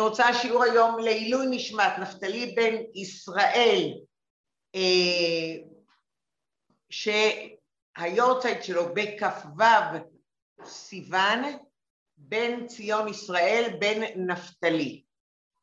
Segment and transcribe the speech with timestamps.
[0.00, 3.92] רוצה שיעור היום לעילוי נשמת נפתלי בן ישראל,
[4.74, 5.54] אה,
[6.90, 9.62] שהיורצייט שלו בכ"ו
[10.64, 11.42] סיוון,
[12.16, 15.02] בן ציון ישראל, בן נפתלי.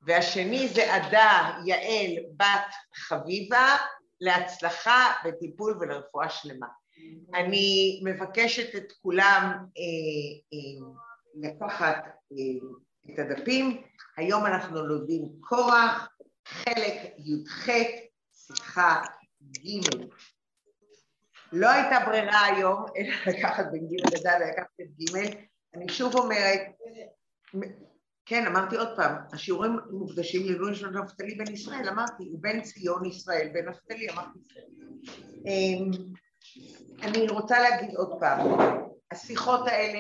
[0.01, 3.77] והשני זה עדה יעל בת חביבה,
[4.21, 6.67] להצלחה וטיפול ולרפואה שלמה.
[7.33, 9.83] אני מבקשת את כולם אה,
[10.53, 10.89] אה,
[11.35, 12.69] לקחת אה,
[13.13, 13.81] את הדפים.
[14.17, 16.09] היום אנחנו לומדים קורח,
[16.45, 17.69] חלק י"ח,
[18.33, 19.01] שיחה
[19.41, 19.79] ג'.
[21.51, 25.17] לא הייתה ברירה היום, אלא לקחת בין ג' לד' ולקחת את ג'.
[25.75, 26.61] אני שוב אומרת,
[28.25, 33.05] כן, אמרתי עוד פעם, השיעורים מוקדשים לעילוי של נפתלי בן ישראל, אמרתי, הוא בן ציון
[33.05, 34.39] ישראל, בן נפתלי, אמרתי.
[37.03, 38.39] אני רוצה להגיד עוד פעם,
[39.11, 39.99] השיחות האלה,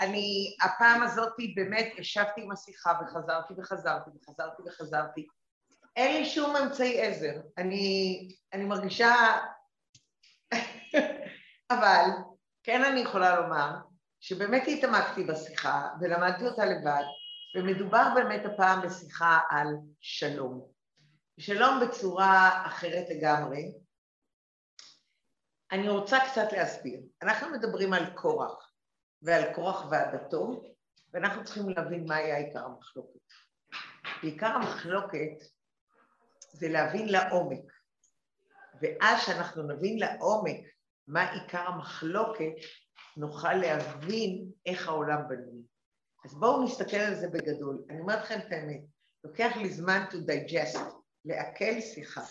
[0.00, 5.26] אני, הפעם הזאת באמת ישבתי עם השיחה וחזרתי וחזרתי וחזרתי וחזרתי.
[5.96, 7.40] אין לי שום אמצעי עזר.
[7.58, 9.14] אני, אני מרגישה...
[11.70, 12.04] אבל
[12.62, 13.70] כן אני יכולה לומר
[14.20, 17.04] שבאמת התעמקתי בשיחה ולמדתי אותה לבד,
[17.56, 19.66] ומדובר באמת הפעם בשיחה על
[20.00, 20.66] שלום.
[21.38, 23.72] שלום בצורה אחרת לגמרי,
[25.72, 27.00] אני רוצה קצת להסביר.
[27.22, 28.72] אנחנו מדברים על קורח
[29.22, 30.62] ועל קורח ועדתו,
[31.12, 33.20] ואנחנו צריכים להבין מה היה עיקר המחלוקת.
[34.22, 35.44] עיקר המחלוקת
[36.52, 37.72] זה להבין לעומק,
[38.82, 40.60] ואז שאנחנו נבין לעומק
[41.06, 42.52] מה עיקר המחלוקת,
[43.16, 45.62] נוכל להבין איך העולם בנוי.
[46.24, 47.84] אז בואו נסתכל על זה בגדול.
[47.90, 48.80] אני אומרת לכם את האמת,
[49.24, 50.78] לוקח לי זמן to digest,
[51.24, 52.22] לעכל שיחה.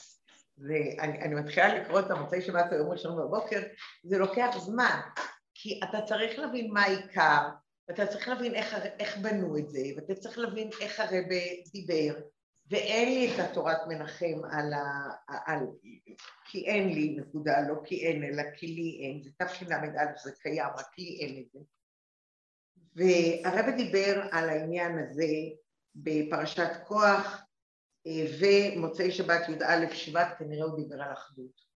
[0.67, 3.61] ואני מתחילה לקרוא את המוצאי שבת היום ראשון בבוקר,
[4.03, 4.99] זה לוקח זמן,
[5.53, 7.49] כי אתה צריך להבין מה העיקר,
[7.87, 11.35] ואתה צריך להבין איך, איך בנו את זה, ואתה צריך להבין איך הרבה
[11.71, 12.13] דיבר,
[12.69, 15.09] ואין לי את התורת מנחם על ה...
[15.27, 15.59] על...
[16.45, 20.69] כי אין לי, נקודה, לא כי אין, אלא כי לי אין, זה תשל"א, זה קיים,
[20.77, 21.59] רק לי אין את זה.
[22.95, 25.27] והרבה דיבר על העניין הזה
[25.95, 27.45] בפרשת כוח,
[28.39, 31.71] ומוצאי שבת י"א שבט כנראה הוא דיבר על אחדות.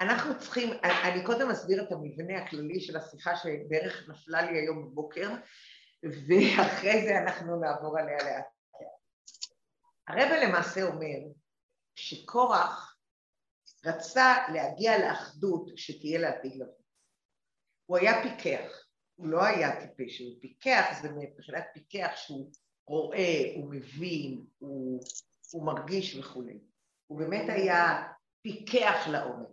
[0.00, 5.30] אנחנו צריכים, אני קודם אסביר את המבנה הכללי של השיחה שבערך נפלה לי היום בבוקר,
[6.02, 8.46] ואחרי זה אנחנו נעבור עליה לאט.
[10.08, 11.18] הרבה למעשה אומר
[11.94, 12.96] שקורח
[13.84, 16.84] רצה להגיע לאחדות שתהיה לעתיד לבוא.
[17.86, 22.52] הוא היה פיקח, הוא לא היה טיפש, הוא פיקח, זה מבחינת פיקח שהוא
[22.86, 25.00] רואה, הוא מבין, הוא,
[25.52, 26.58] הוא מרגיש וכולי.
[27.06, 28.12] הוא באמת היה
[28.42, 29.48] פיקח לעומק.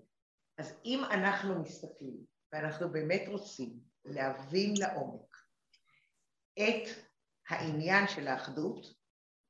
[0.58, 2.18] אז אם אנחנו מסתכלים
[2.54, 3.70] ואנחנו באמת רוצים
[4.06, 5.36] להבין לעומק
[6.54, 6.88] את
[7.50, 8.94] העניין של האחדות,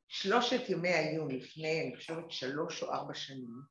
[0.08, 3.62] שלושת ימי העיון לפני, אני חושבת, שלוש או ארבע שנים,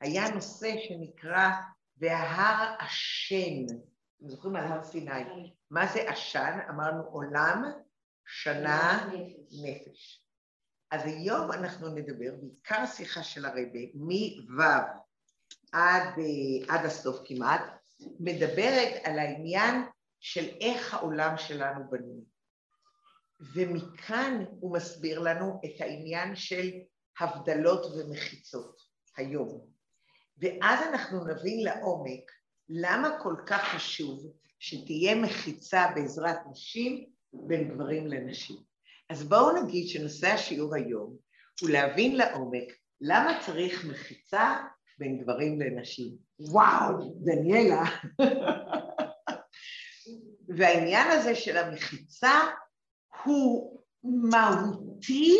[0.00, 1.50] היה נושא שנקרא
[1.96, 3.64] וההר עשן.
[4.16, 5.54] אתם זוכרים על הר סיני.
[5.70, 6.58] מה זה עשן?
[6.70, 7.64] אמרנו עולם
[8.26, 9.10] שנה
[9.62, 10.26] נפש.
[10.90, 14.62] אז היום אנחנו נדבר, בעיקר השיחה של הרבה, מו'
[15.72, 16.14] עד,
[16.68, 17.60] עד הסוף כמעט,
[18.20, 19.82] מדברת על העניין
[20.20, 22.24] של איך העולם שלנו בנוי.
[23.54, 26.70] ומכאן הוא מסביר לנו את העניין של
[27.20, 28.80] הבדלות ומחיצות
[29.16, 29.66] היום.
[30.38, 32.32] ואז אנחנו נבין לעומק
[32.68, 38.56] למה כל כך חשוב שתהיה מחיצה בעזרת נשים בין גברים לנשים.
[39.10, 41.16] אז בואו נגיד שנושא השיעור היום
[41.60, 44.56] הוא להבין לעומק למה צריך מחיצה
[44.98, 46.16] בין גברים לנשים.
[46.38, 47.84] וואו, דניאלה.
[50.56, 52.40] והעניין הזה של המחיצה
[53.24, 55.36] הוא מהותי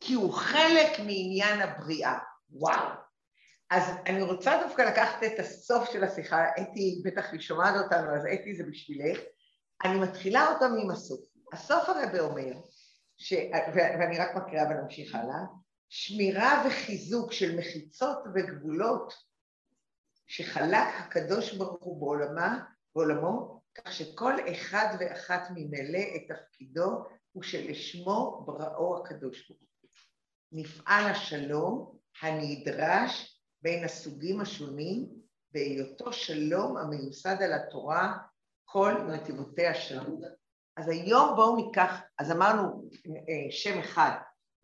[0.00, 2.18] כי הוא חלק מעניין הבריאה.
[2.50, 2.88] וואו.
[3.70, 8.26] אז אני רוצה דווקא לקחת את הסוף של השיחה, אתי בטח היא שומעת אותנו, אז
[8.34, 9.18] אתי זה בשבילך.
[9.84, 11.20] אני מתחילה אותה עם הסוף.
[11.52, 12.52] הסוף הרבה אומר,
[13.16, 13.32] ש...
[13.74, 15.44] ואני רק מקריאה ונמשיך הלאה,
[15.88, 19.14] שמירה וחיזוק של מחיצות וגבולות
[20.26, 27.04] שחלק הקדוש ברוך הוא בעולמה, בעולמו, כך שכל אחד ואחת ממלא את תפקידו
[27.36, 29.90] ושלשמו בראו הקדוש ברוך הוא.
[30.52, 35.08] נפעל השלום הנדרש בין הסוגים השונים
[35.52, 38.16] בהיותו שלום המיוסד על התורה
[38.74, 40.20] כל נתיבותיה שלנו.
[40.76, 44.10] אז היום בואו ניקח, אז אמרנו אה, שם אחד,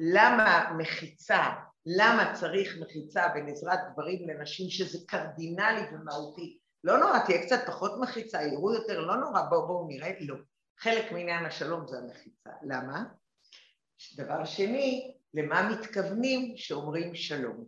[0.00, 1.38] למה מחיצה,
[1.86, 7.92] למה צריך מחיצה בין עזרת גברים לנשים שזה קרדינלי ומהותי, לא נורא, תהיה קצת פחות
[8.00, 10.36] מחיצה, יראו יותר, לא נורא, בואו בוא נראה, לא.
[10.78, 12.50] חלק מעניין השלום זה המחיצה.
[12.62, 13.04] למה?
[14.16, 17.64] דבר שני, למה מתכוונים שאומרים שלום?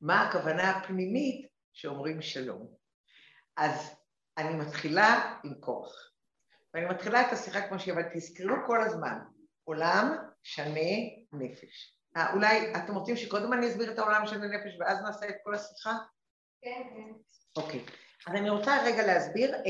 [0.00, 2.74] מה הכוונה הפנימית שאומרים שלום?
[3.56, 4.03] אז
[4.38, 6.10] אני מתחילה עם כוח.
[6.74, 9.18] ואני מתחילה את השיחה כמו שהיא, אבל תזכרו כל הזמן,
[9.64, 10.90] עולם שנה
[11.32, 11.98] נפש.
[12.16, 15.54] אה, אולי אתם רוצים שקודם אני אסביר את העולם שנה נפש ואז נעשה את כל
[15.54, 15.92] השיחה?
[16.62, 17.12] כן, כן.
[17.56, 17.84] אוקיי.
[18.26, 19.60] אז אני רוצה רגע להסביר אה,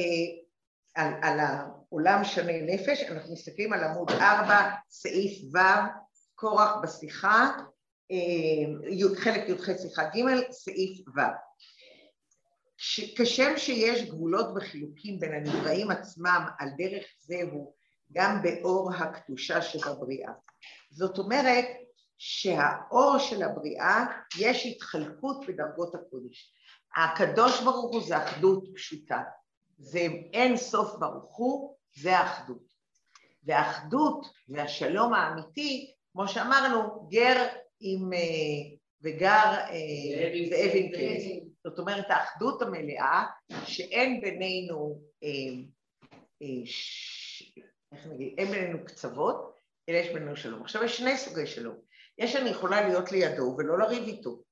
[0.95, 5.59] על, על העולם שנה נפש, אנחנו מסתכלים על עמוד 4, סעיף ו',
[6.35, 7.51] קורח בשיחה,
[8.11, 11.21] אה, חלק י"ח שיחה ג', סעיף ו'.
[13.17, 17.75] כשם שיש גבולות וחילוקים בין הנבראים עצמם על דרך זהו
[18.13, 20.33] גם באור הקדושה שבבריאה.
[20.91, 21.65] זאת אומרת
[22.19, 24.05] שהאור של הבריאה
[24.39, 26.55] יש התחלקות בדרגות הקודש.
[26.97, 29.23] הקדוש ברוך הוא זה אחדות פשוטה,
[29.79, 32.75] זה אין סוף ברוך הוא, זה האחדות.
[33.45, 37.47] והאחדות והשלום האמיתי, כמו שאמרנו, גר
[37.81, 38.19] עם אה,
[39.03, 39.53] וגר
[40.51, 41.54] זאב עם כבש.
[41.65, 43.25] זאת אומרת, האחדות המלאה,
[43.65, 45.29] שאין בינינו, אה,
[46.43, 47.43] אה, ש...
[47.93, 49.55] איך נגיד, אין בינינו קצוות,
[49.89, 50.63] אלא יש בינינו שלום.
[50.63, 51.77] עכשיו, יש שני סוגי שלום.
[52.19, 54.43] יש שאני יכולה להיות לידו ולא לריב איתו,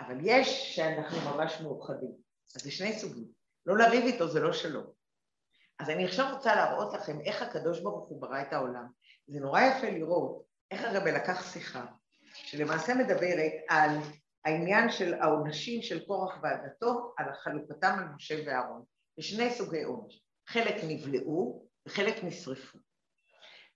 [0.00, 2.12] אבל יש שאנחנו ממש מאוחדים.
[2.56, 3.26] אז זה שני סוגים.
[3.66, 4.86] לא לריב איתו זה לא שלום.
[5.78, 8.86] אז אני עכשיו רוצה להראות לכם איך הקדוש ברוך הוא ברא את העולם.
[9.26, 11.86] זה נורא יפה לראות איך הרבי לקח שיחה,
[12.34, 13.90] שלמעשה מדברת על
[14.44, 18.84] העניין של העונשים של קורח ועדתו, על חלוקתם על משה ואהרון.
[19.18, 22.78] יש שני סוגי עונש, חלק נבלעו וחלק נשרפו.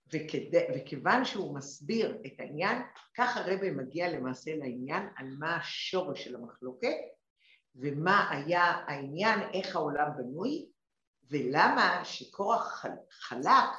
[0.07, 0.59] וכד...
[0.75, 2.81] וכיוון שהוא מסביר את העניין,
[3.17, 6.95] כך הרבי מגיע למעשה לעניין על מה השורש של המחלוקת
[7.75, 10.69] ומה היה העניין, איך העולם בנוי,
[11.29, 13.69] ולמה שקורח חלק,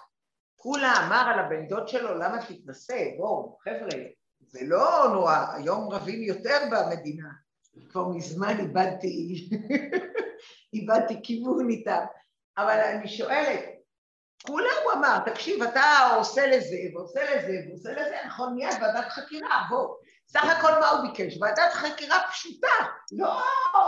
[0.56, 4.04] כולה אמר על הבן דוד שלו, למה תתנשא, בואו, חבר'ה,
[4.48, 7.28] זה לא נורא, היום רבים יותר במדינה,
[7.90, 9.48] כבר מזמן איבדתי,
[10.74, 12.04] איבדתי כיוון איתם,
[12.58, 13.60] אבל אני שואלת,
[14.46, 19.66] כולה הוא אמר, תקשיב, אתה עושה לזה, ועושה לזה, ועושה לזה, נכון, מיד ועדת חקירה,
[19.70, 19.96] בוא.
[20.28, 21.38] סך הכל מה הוא ביקש?
[21.40, 23.42] ועדת חקירה פשוטה, לא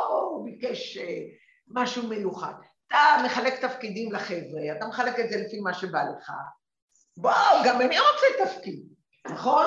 [0.09, 1.21] הוא ביקש אה,
[1.69, 2.53] משהו מיוחד.
[2.87, 6.33] אתה מחלק תפקידים לחבר'ה, אתה מחלק את זה לפי מה שבא לך.
[7.17, 7.33] בוא,
[7.67, 8.83] גם אני רוצה תפקיד,
[9.31, 9.67] נכון?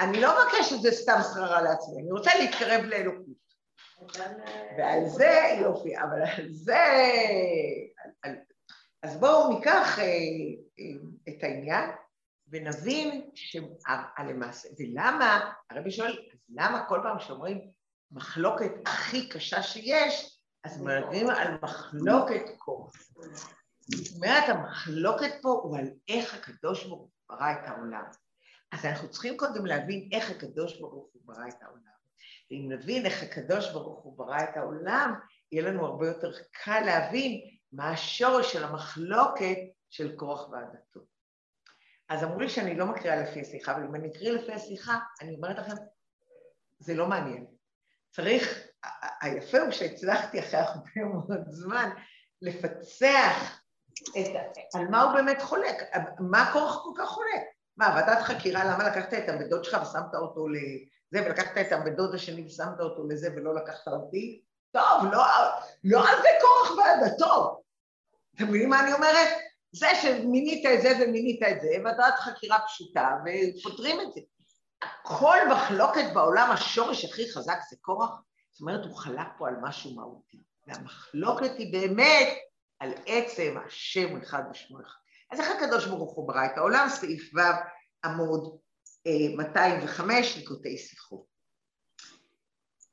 [0.00, 3.46] אני לא מבקש שזה סתם שררה לעצמי, אני רוצה להתקרב לאלוקות.
[4.78, 6.84] ועל זה, יופי, אבל על זה...
[9.02, 10.84] אז בואו ניקח אה, אה,
[11.28, 11.90] את העניין
[12.48, 17.70] ונבין שלמעשה, ולמה, הרבי שואל, אז למה כל פעם שאומרים
[18.10, 22.92] מחלוקת הכי קשה שיש, אז מדברים על מחלוקת כוח.
[23.80, 28.04] זאת אומרת, המחלוקת פה הוא על איך הקדוש ברוך הוא ברא את העולם.
[28.72, 31.96] אז אנחנו צריכים קודם להבין איך הקדוש ברוך הוא ברא את העולם.
[32.50, 35.14] ואם נבין איך הקדוש ברוך הוא ברא את העולם,
[35.52, 37.40] יהיה לנו הרבה יותר קל להבין
[37.72, 39.56] מה השורש של המחלוקת
[39.90, 41.00] של כוח ועדתו.
[42.08, 45.34] אז אמרו לי שאני לא מקריאה לפי השיחה, אבל אם אני אקריא לפי השיחה, אני
[45.34, 45.74] אומרת לכם,
[46.78, 47.46] זה לא מעניין.
[48.10, 48.68] צריך,
[49.20, 51.90] היפה הוא שהצלחתי אחרי הרבה מאוד זמן
[52.42, 53.60] לפצח
[54.10, 54.26] את,
[54.74, 55.76] על מה הוא באמת חולק,
[56.18, 57.55] מה כוח כל כך חולק.
[57.76, 61.96] מה, ועדת חקירה, למה לקחת את הבן דוד שלך ושמת אותו לזה, ולקחת את הבן
[61.96, 64.42] דוד השני ושמת אותו לזה ולא לקחת אותי?
[64.72, 65.24] טוב, לא,
[65.84, 67.62] לא על זה כוח ועדתו.
[68.36, 69.28] אתם מבינים מה אני אומרת?
[69.72, 74.20] זה שמינית את זה ומינית את זה, ועדת חקירה פשוטה, ופותרים את זה.
[75.02, 78.10] כל מחלוקת בעולם, השורש הכי חזק זה כורח,
[78.52, 80.42] זאת אומרת, הוא חלק פה על משהו מהותי.
[80.66, 82.28] והמחלוקת היא באמת
[82.80, 84.98] על עצם השם אחד ושמו אחד.
[85.32, 86.88] אז איך הקדוש ברוך הוא ברא את העולם?
[86.88, 87.40] סעיף ו'
[88.04, 88.58] עמוד
[89.36, 91.36] 205 ליקוטי שיחות.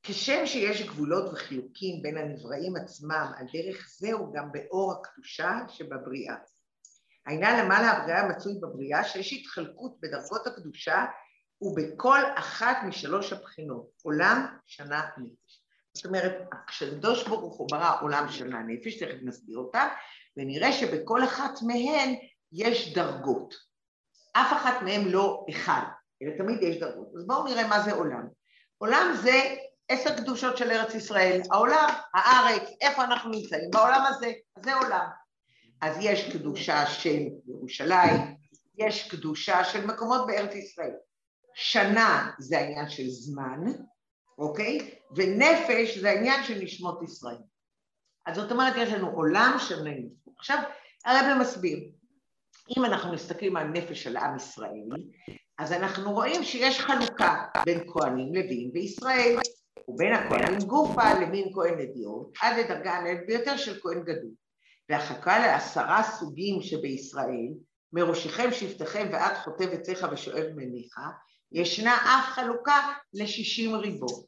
[0.04, 6.36] כשם שיש גבולות וחילוקים בין הנבראים עצמם, על דרך זהו גם באור הקדושה שבבריאה.
[7.26, 11.06] העניין למעלה הבריאה מצוי בבריאה שיש התחלקות בדרגות הקדושה
[11.62, 15.64] ובכל אחת משלוש הבחינות, עולם, שנה, נפש.
[15.94, 16.34] זאת אומרת,
[16.68, 19.88] כשקדוש ברוך הוא ברא עולם, שנה, נפש, תכף נסביר אותה,
[20.38, 22.16] ונראה שבכל אחת מהן
[22.52, 23.73] יש דרגות.
[24.34, 25.82] אף אחת מהן לא אחד,
[26.22, 27.08] אלא תמיד יש דרגות.
[27.18, 28.28] אז בואו נראה מה זה עולם.
[28.78, 29.56] עולם זה
[29.90, 34.32] עשר קדושות של ארץ ישראל, העולם, הארץ, איפה אנחנו נמצאים, בעולם הזה,
[34.64, 35.06] זה עולם.
[35.82, 38.38] אז יש קדושה של ירושלים,
[38.78, 40.94] יש קדושה של מקומות בארץ ישראל.
[41.56, 43.60] שנה זה העניין של זמן,
[44.38, 44.96] אוקיי?
[45.16, 47.38] ונפש זה העניין של נשמות ישראל.
[48.26, 50.34] אז זאת אומרת, יש לנו עולם של נפש.
[50.38, 50.58] עכשיו,
[51.06, 51.80] הרב מסביר,
[52.78, 55.04] אם אנחנו מסתכלים על נפש של עם ישראלי,
[55.58, 59.38] אז אנחנו רואים שיש חלוקה בין כהנים לוויים בישראל,
[59.88, 64.32] ובין הכהנים גופה למין כהן אדיוט, עד לדרגה הנהלת ביותר של כהן גדול.
[64.90, 67.54] והחלוקה לעשרה סוגים שבישראל,
[67.94, 71.00] מראשיכם שבטיכם ועד חוטב עציך ושואב מניך,
[71.52, 74.26] ישנה אף חלוקה לשישים ריבו.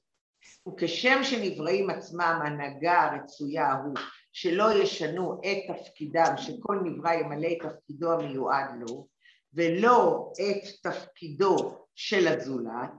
[0.67, 3.93] וכשם שנבראים עצמם הנהגה הרצויה הוא
[4.37, 9.07] שלא ישנו את תפקידם, שכל נברא ימלא את תפקידו המיועד לו,
[9.53, 12.89] ולא את תפקידו של הזולת,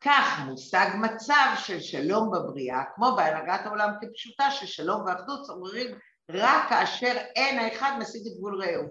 [0.00, 5.98] כך מושג מצב של שלום בבריאה, כמו בהנהגת העולם כפשוטה, ששלום ואחדות צוררים
[6.30, 8.84] רק כאשר אין האחד משיג את גבול רעהו.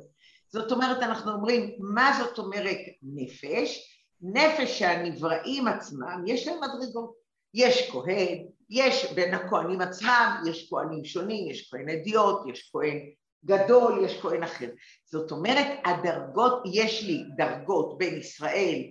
[0.48, 3.98] זאת אומרת, אנחנו אומרים, מה זאת אומרת נפש?
[4.22, 7.14] נפש שהנבראים עצמם, יש להם מדרגות.
[7.54, 13.00] יש כהן, יש בין הכהנים עצמם, יש כהנים שונים, יש כהן אדיוט, יש כהן
[13.46, 14.70] גדול, יש כהן אחר.
[15.06, 18.82] זאת אומרת, הדרגות, יש לי דרגות בין ישראל,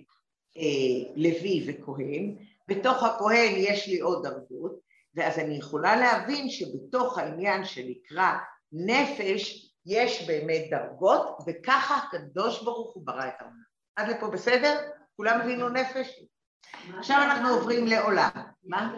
[0.57, 2.35] אה, לוי וכהן,
[2.67, 4.79] בתוך הכהן יש לי עוד דרגות,
[5.15, 8.31] ואז אני יכולה להבין שבתוך העניין שנקרא
[8.71, 13.55] נפש, יש באמת דרגות, וככה הקדוש ברוך הוא ברא את העולם.
[13.95, 14.79] עד לפה בסדר?
[15.15, 16.23] כולם הבינו נפש?
[16.97, 18.29] עכשיו אנחנו עוברים לעולם.
[18.63, 18.93] מה?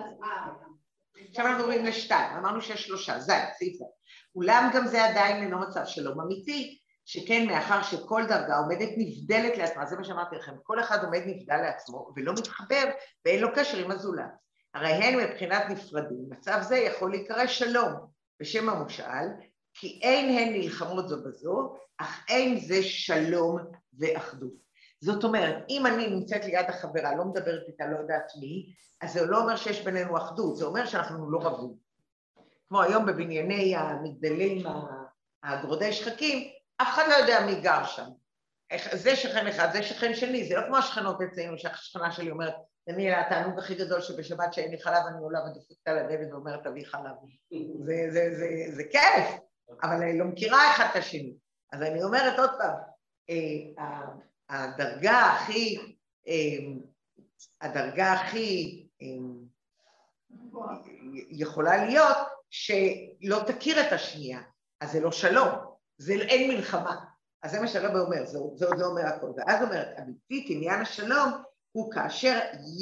[1.29, 3.87] עכשיו אנחנו עוברים לשתיים, אמרנו שיש שלושה, זין, סעיף זין.
[4.35, 9.85] אולם גם זה עדיין אינו מצב שלום אמיתי, שכן מאחר שכל דרגה עומדת נבדלת לעצמה,
[9.85, 12.83] זה מה שאמרתי לכם, כל אחד עומד נבדל לעצמו ולא מתחבר
[13.25, 14.31] ואין לו קשר עם הזולת.
[14.73, 17.93] הרי הן מבחינת נפרדים, מצב זה יכול להיקרא שלום
[18.39, 19.27] בשם המושאל,
[19.73, 23.57] כי אין הן נלחמות זו בזו, אך אין זה שלום
[23.99, 24.53] ואחדות.
[25.03, 29.25] זאת אומרת, אם אני נמצאת ליד החברה, לא מדברת איתה, לא יודעת מי, אז זה
[29.25, 31.73] לא אומר שיש בינינו אחדות, זה אומר שאנחנו לא רבים.
[32.69, 34.65] כמו היום בבנייני המגדלים
[35.43, 38.09] הגורדי שחקים, אף אחד לא יודע מי גר שם.
[38.93, 42.53] זה שכן אחד, זה שכן שני, זה לא כמו השכנות אצלנו, שהשכנה שלי אומרת,
[42.89, 46.85] דניאלה, התענוג הכי גדול שבשבת שאין לי חלב אני עולה ודופקת על הדלת ואומרת תביא
[46.85, 47.11] חלב.
[47.85, 49.39] זה, זה, זה, זה כיף,
[49.83, 51.33] אבל אני לא מכירה אחד את השני.
[51.73, 52.75] אז אני אומרת עוד פעם,
[53.29, 54.03] אה,
[54.53, 55.95] הדרגה הכי,
[56.27, 56.33] אה,
[57.61, 59.07] הדרגה הכי אה,
[61.29, 62.17] יכולה להיות
[62.49, 64.41] שלא תכיר את השנייה,
[64.81, 65.49] אז זה לא שלום,
[65.97, 66.95] זה אין מלחמה.
[67.43, 69.31] אז זה מה שהרבא אומר, זה, זה עוד לא אומר הכל.
[69.37, 71.31] ואז אומרת, אמיתית, עניין השלום
[71.71, 72.39] הוא כאשר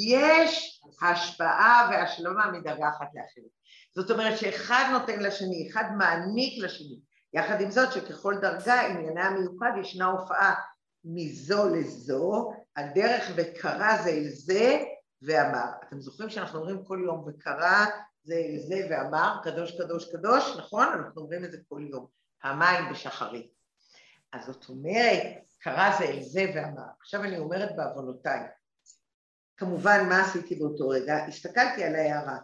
[0.08, 3.50] יש השפעה והשלמה מדרגה אחת לאחרת.
[3.94, 7.00] זאת אומרת שאחד נותן לשני, אחד מעניק לשני.
[7.34, 10.54] יחד עם זאת שככל דרגה עניינה המיוחד ישנה הופעה
[11.04, 14.84] מזו לזו, הדרך וקרא זה אל זה
[15.22, 15.68] ואמר.
[15.88, 17.86] אתם זוכרים שאנחנו אומרים כל יום וקרא
[18.24, 20.86] זה אל זה ואמר, קדוש קדוש קדוש, נכון?
[20.86, 22.06] אנחנו אומרים את זה כל יום,
[22.42, 23.52] פעמיים בשחרית.
[24.32, 25.22] אז זאת אומרת,
[25.58, 26.88] קרא זה אל זה ואמר.
[27.00, 28.40] עכשיו אני אומרת בעוונותיי,
[29.56, 31.16] כמובן מה עשיתי באותו רגע?
[31.26, 32.38] הסתכלתי על ההערה.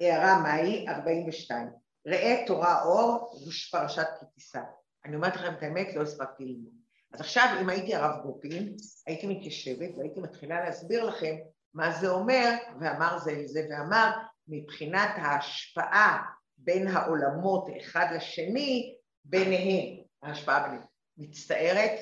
[0.00, 0.88] הערה מהי?
[0.88, 1.68] 42.
[2.06, 4.60] ראה תורה אור, ראש פרשת כי תישא.
[5.04, 6.73] אני אומרת לכם את האמת, לא הספקתי ללמוד.
[7.14, 11.34] אז עכשיו אם הייתי הרב גופין, הייתי מתיישבת והייתי מתחילה להסביר לכם
[11.74, 14.10] מה זה אומר, ואמר זה לזה ואמר,
[14.48, 16.22] מבחינת ההשפעה
[16.56, 20.82] בין העולמות אחד לשני, ביניהם, ההשפעה ביניהם.
[21.16, 22.00] מצטערת?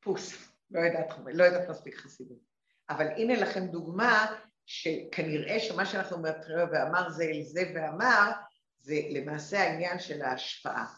[0.00, 2.38] פוס, לא יודעת, לא יודעת מספיק חסידות.
[2.90, 4.26] אבל הנה לכם דוגמה
[4.66, 6.34] שכנראה שמה שאנחנו אומרים
[6.72, 8.32] ואמר זה אל זה ואמר,
[8.80, 10.97] זה למעשה העניין של ההשפעה.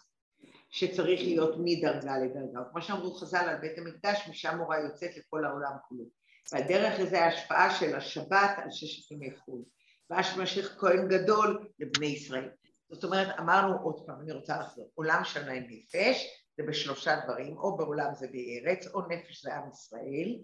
[0.70, 2.60] שצריך להיות מדרגה לדרגה.
[2.70, 6.04] כמו שאמרו חז"ל על בית המקדש, משם מורה יוצאת לכל העולם כולו.
[6.52, 9.62] והדרך לזה ההשפעה של השבת על ששת ימי חו"ל.
[10.10, 12.48] ואז ממשיך כהן גדול לבני ישראל.
[12.90, 17.76] זאת אומרת, אמרנו עוד פעם, אני רוצה לחזור, עולם עם נפש, זה בשלושה דברים, או
[17.76, 20.38] בעולם זה בארץ, או נפש זה עם ישראל,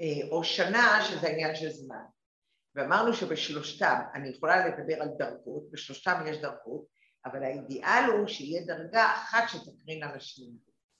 [0.00, 2.04] אה, או שנה שזה העניין של זמן.
[2.74, 9.04] ואמרנו שבשלושתם, אני יכולה לדבר על דרגות, בשלושתם יש דרגות, אבל האידיאל הוא שיהיה דרגה
[9.04, 10.56] אחת שתקרין על השני.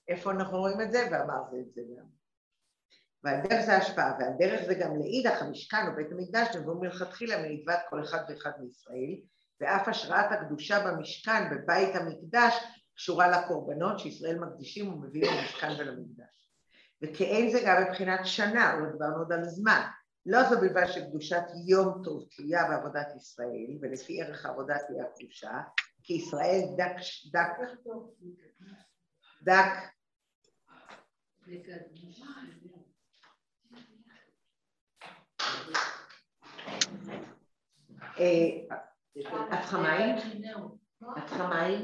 [0.09, 1.09] איפה אנחנו רואים את זה?
[1.13, 2.07] ואמר זה את זה גם.
[3.25, 8.03] והדרך זה השפעה, והדרך זה גם לאידך המשכן או בית המקדש נבוא מלכתחילה מלבד כל
[8.03, 9.17] אחד ואחד מישראל,
[9.61, 12.55] ואף השראת הקדושה במשכן, בבית המקדש,
[12.97, 16.49] קשורה לקורבנות שישראל מקדישים ומביאים למשכן ולמקדש.
[17.03, 19.81] וכאין זה גם מבחינת שנה, לא דיברנו עוד על זמן.
[20.27, 25.61] לא זו בלבד שקדושת יום טוב תלויה בעבודת ישראל, ולפי ערך העבודה תהיה הקדושה,
[26.09, 26.97] כי ישראל דק,
[27.33, 27.51] דק,
[29.43, 29.73] דק,
[39.53, 40.13] את חמאי?
[41.19, 41.77] את חמאי?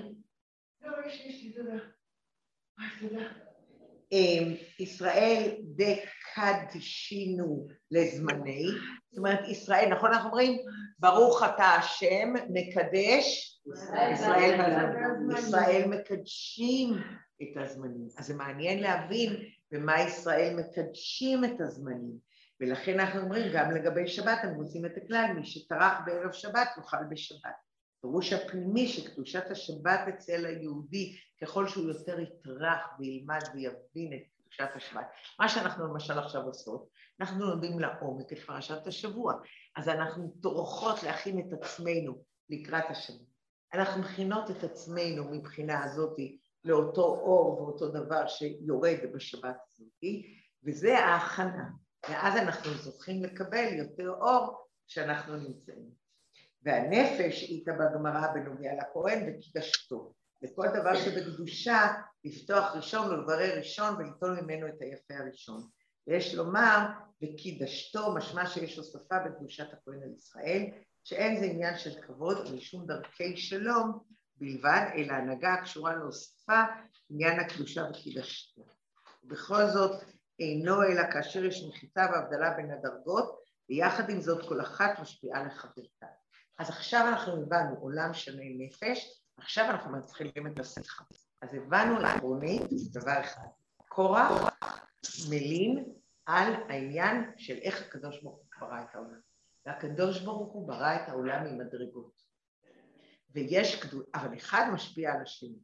[4.79, 8.67] ישראל דקדשינו לזמני,
[9.11, 10.59] זאת אומרת ישראל, נכון אנחנו אומרים,
[10.99, 16.95] ברוך אתה השם, מקדש ישראל והזמנים, ישראל מקדשים
[17.43, 19.33] את הזמנים, אז זה מעניין להבין
[19.73, 22.19] במה ישראל מקדשים את הזמנים,
[22.61, 27.05] ולכן אנחנו אומרים גם לגבי שבת, אנחנו עושים את הכלל, מי שטרח בערב שבת יאכל
[27.11, 27.65] בשבת.
[28.01, 35.07] פירוש הפנימי שקדושת השבת אצל היהודי, ככל שהוא יותר יטרח וילמד ויבין את קדושת השבת.
[35.41, 36.89] מה שאנחנו למשל עכשיו עושות,
[37.21, 39.35] אנחנו לומדים לעומק את פרשת השבוע,
[39.77, 43.34] אז אנחנו טורחות להכין את עצמנו לקראת השבוע.
[43.75, 46.17] אנחנו מכינות את עצמנו מבחינה הזאת
[46.65, 50.15] לאותו אור ואותו דבר שיורד בשבת הזאת,
[50.65, 51.69] וזה ההכנה.
[52.09, 55.91] ואז אנחנו זוכים לקבל יותר אור כשאנחנו נמצאים.
[56.63, 60.13] והנפש איתה בגמרא בנוגע לכהן וקידשתו.
[60.43, 61.93] וכל דבר שבקדושה,
[62.25, 65.69] לפתוח ראשון ולברר ראשון וליטול ממנו את היפה הראשון.
[66.07, 66.79] ויש לומר,
[67.23, 70.71] וקידשתו, משמע שיש הוספה בקדושת הכהן על ישראל,
[71.05, 73.99] שאין זה עניין של כבוד משום דרכי שלום
[74.37, 76.63] בלבד, אלא הנהגה הקשורה להוספה,
[77.11, 78.63] עניין הקדושה וקידשתו.
[79.25, 80.03] בכל זאת,
[80.41, 86.07] אינו אלא כאשר יש מחיצה והבדלה בין הדרגות, ויחד עם זאת כל אחת משפיעה לחברתה.
[86.59, 91.05] אז עכשיו אנחנו הבנו עולם שני נפש, עכשיו אנחנו מתחילים את השיחה.
[91.43, 93.47] אז הבנו עקרונית דבר אחד,
[93.89, 94.55] קורח
[95.31, 95.85] מלין
[96.27, 99.34] על העניין של איך הקדוש ברוך הוא ברא את העולם.
[99.67, 102.23] והקדוש ברוך הוא ברא את העולם עם מדרגות.
[103.31, 105.59] ויש קדוש, אבל אחד משפיע על השני.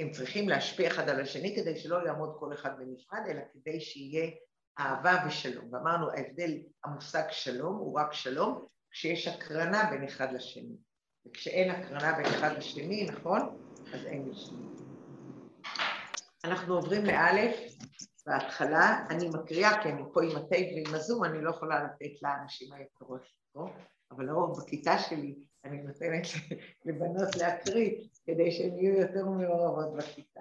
[0.00, 4.30] הם צריכים להשפיע אחד על השני כדי שלא יעמוד כל אחד בנפרד, אלא כדי שיהיה
[4.78, 5.72] אהבה ושלום.
[5.72, 10.76] ואמרנו, ההבדל, המושג שלום הוא רק שלום, כשיש הקרנה בין אחד לשני.
[11.26, 13.58] וכשאין הקרנה בין אחד לשני, נכון?
[13.94, 14.66] אז אין לשני.
[16.44, 17.56] אנחנו עוברים לאלף
[18.30, 22.72] בהתחלה, אני מקריאה, כי אני פה עם הטייפ ועם הזום, אני לא יכולה לתת לאנשים
[22.72, 23.22] היקרות
[23.52, 23.68] פה,
[24.10, 26.22] אבל לרוב בכיתה שלי אני נותנת
[26.86, 27.90] לבנות להקריא,
[28.26, 30.40] כדי שהן יהיו יותר מעורבות בכיתה.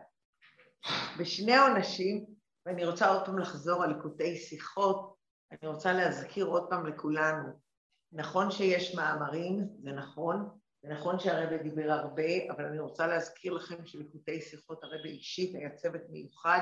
[1.19, 2.25] בשני עונשים,
[2.65, 5.15] ואני רוצה עוד פעם לחזור על ליקוטי שיחות,
[5.52, 7.49] אני רוצה להזכיר עוד פעם לכולנו,
[8.12, 10.49] נכון שיש מאמרים, זה נכון,
[10.84, 15.75] זה נכון שהרבא דיבר הרבה, אבל אני רוצה להזכיר לכם שליקוטי שיחות הרבא אישית היה
[15.75, 16.60] צוות מיוחד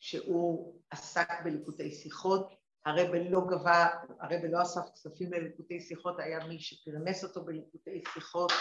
[0.00, 3.86] שהוא עסק בליקוטי שיחות, הרבא לא גבה,
[4.20, 8.52] הרבא לא אסף כספים לליקוטי שיחות, היה מי שפרנס אותו בליקוטי שיחות,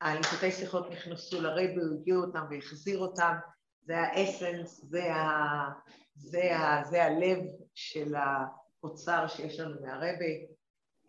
[0.00, 3.34] הליקוטי שיחות נכנסו לרבא, הוא הגיע אותם והחזיר אותם,
[3.80, 5.70] זה האסנס, זה, ה,
[6.14, 7.38] זה, ה, זה הלב
[7.74, 10.24] של האוצר שיש לנו מהרבא,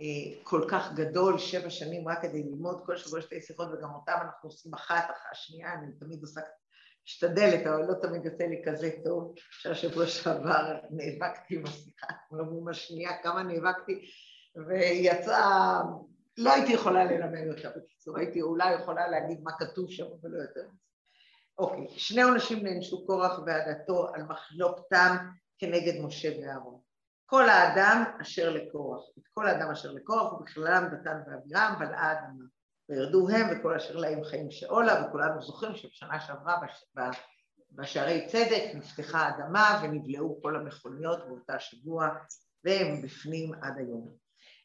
[0.02, 4.18] אה, כל כך גדול, שבע שנים רק כדי ללמוד כל שבוע שתי שיחות, וגם אותם
[4.22, 6.42] אנחנו עושים אחת אחרי השנייה, אני תמיד עושה,
[7.10, 13.12] משתדלת, אבל לא תמיד יוצא לי כזה טוב, שהשבוע שעבר נאבקתי עם השיחה, אומרים השנייה,
[13.24, 14.10] כמה נאבקתי,
[14.68, 15.40] ויצא,
[16.38, 20.42] לא הייתי יכולה ללמד אותה בקיצור, הייתי אולי יכולה להגיד מה כתוב שם, אבל לא
[20.42, 20.90] יותר מזה.
[21.58, 25.16] אוקיי, שני עונשים נענשו קורח ועדתו על מחלוקתם
[25.58, 26.80] כנגד משה ואהרון.
[27.26, 32.46] כל האדם אשר לקורח, את כל האדם אשר לקורח, ובכללם דתן ואבירם, בלעה אדמה.
[32.90, 36.86] וירדו הם וכל אשר להם חיים שאולה, וכולנו זוכרים שבשנה שעברה בש...
[37.72, 42.10] בשערי צדק נפתחה האדמה ונבלעו כל המכוניות באותה שבוע,
[42.64, 44.14] והם בפנים עד היום.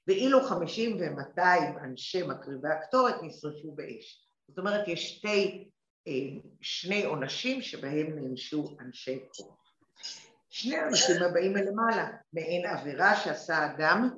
[0.08, 4.28] ואילו חמישים ומאתיים אנשי מקריבי הקטורת נשרפו באש.
[4.48, 5.68] זאת אומרת, יש שתי,
[6.08, 6.12] אה,
[6.60, 9.64] שני עונשים שבהם נענשו אנשי קורח.
[10.50, 14.10] שני האנשים הבאים מלמעלה, מעין עבירה שעשה אדם,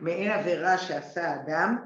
[0.00, 1.76] מעין עבירה שעשה אדם,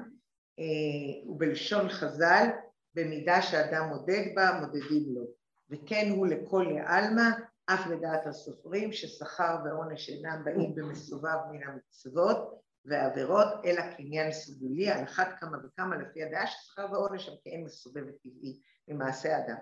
[0.59, 2.47] אה, ובלשון חז"ל,
[2.95, 5.25] במידה שאדם מודד בה, מודדים לו.
[5.69, 7.29] וכן הוא לכל לעלמא,
[7.65, 15.03] אף לדעת הסופרים, ששכר ועונש אינם באים במסובב מן המצוות ועבירות, אלא קניין סגולי, על
[15.03, 18.59] אחת כמה וכמה לפי הדעה ששכר ועונש הם כאין מסובב וטבעי.
[18.87, 19.55] ממעשה אדם.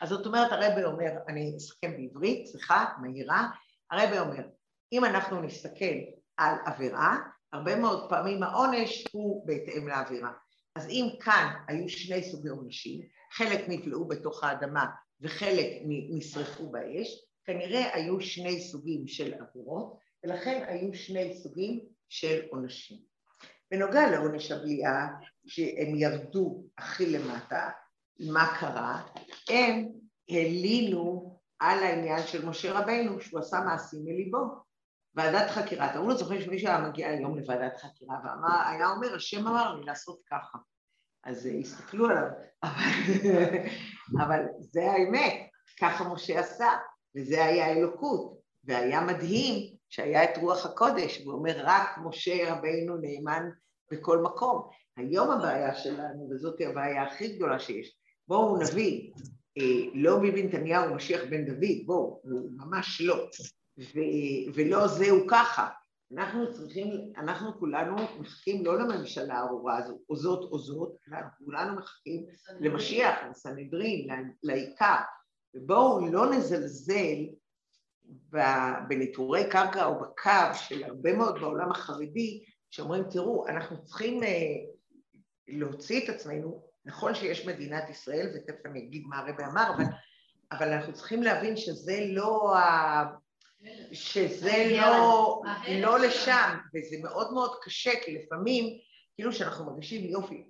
[0.00, 3.48] אז זאת אומרת, הרבי אומר, אני אסכם בעברית, סליחה, מהירה,
[3.90, 4.48] הרבי אומר,
[4.92, 5.94] אם אנחנו נסתכל
[6.36, 7.18] על עבירה,
[7.52, 10.32] הרבה מאוד פעמים העונש הוא בהתאם לעבירה.
[10.76, 13.00] אז אם כאן היו שני סוגי עונשים,
[13.32, 14.86] חלק נפלאו בתוך האדמה
[15.20, 15.66] וחלק
[16.10, 22.98] נשרפו באש, כנראה היו שני סוגים של עבירות, ולכן היו שני סוגים של עונשים.
[23.70, 25.08] בנוגע לעונש הבליעה,
[25.46, 27.70] שהם ירדו הכי למטה,
[28.20, 29.02] מה קרה?
[29.48, 29.88] הם
[30.28, 34.67] הלינו על העניין של משה רבנו, שהוא עשה מעשים מליבו.
[35.14, 39.74] ועדת חקירה, אתם לא זוכרים שמישהו היה מגיע היום לוועדת חקירה והיה אומר, השם אמר
[39.74, 40.58] לי לעשות ככה.
[41.24, 42.28] אז הסתכלו עליו,
[42.64, 43.58] אבל,
[44.24, 45.48] אבל זה האמת,
[45.80, 46.68] ככה משה עשה.
[47.16, 53.48] וזה היה אלוקות, והיה מדהים שהיה את רוח הקודש, והוא אומר רק משה רבינו נאמן
[53.92, 54.68] בכל מקום.
[54.96, 57.96] היום הבעיה שלנו, וזאת הבעיה הכי גדולה שיש,
[58.28, 59.10] בואו נבין,
[59.58, 62.22] אה, לא ביבי נתניהו משיח בן דוד, בואו,
[62.56, 63.28] ממש לא,
[63.78, 65.68] ו- ולא זהו ככה.
[66.12, 71.76] אנחנו צריכים, אנחנו כולנו מחכים לא לממשלה הארורה הזו, או זאת או זאת, אנחנו כולנו
[71.76, 72.26] מחכים
[72.60, 74.08] למשיח, לסנהדרין,
[74.42, 74.96] לעיקר.
[75.54, 77.18] ובואו לא נזלזל
[78.88, 84.28] בניטורי קרקע או בקו של הרבה מאוד בעולם החרדי, שאומרים, תראו, אנחנו צריכים אה,
[85.48, 89.84] להוציא את עצמנו, נכון שיש מדינת ישראל, ותכף אני אגיד מה הרבי אמר, אבל,
[90.52, 93.04] אבל אנחנו צריכים להבין שזה לא ה...
[93.92, 95.42] שזה לא,
[95.82, 98.78] לא לשם, וזה מאוד מאוד קשה, כי לפעמים,
[99.14, 100.48] כאילו שאנחנו מרגישים יופי,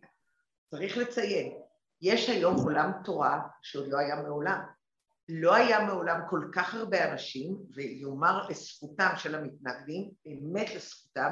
[0.71, 1.53] צריך לציין,
[2.03, 4.61] יש היום עולם תורה שעוד לא היה מעולם.
[5.29, 11.31] לא היה מעולם כל כך הרבה אנשים, ויאמר לזכותם של המתנגדים, באמת לזכותם,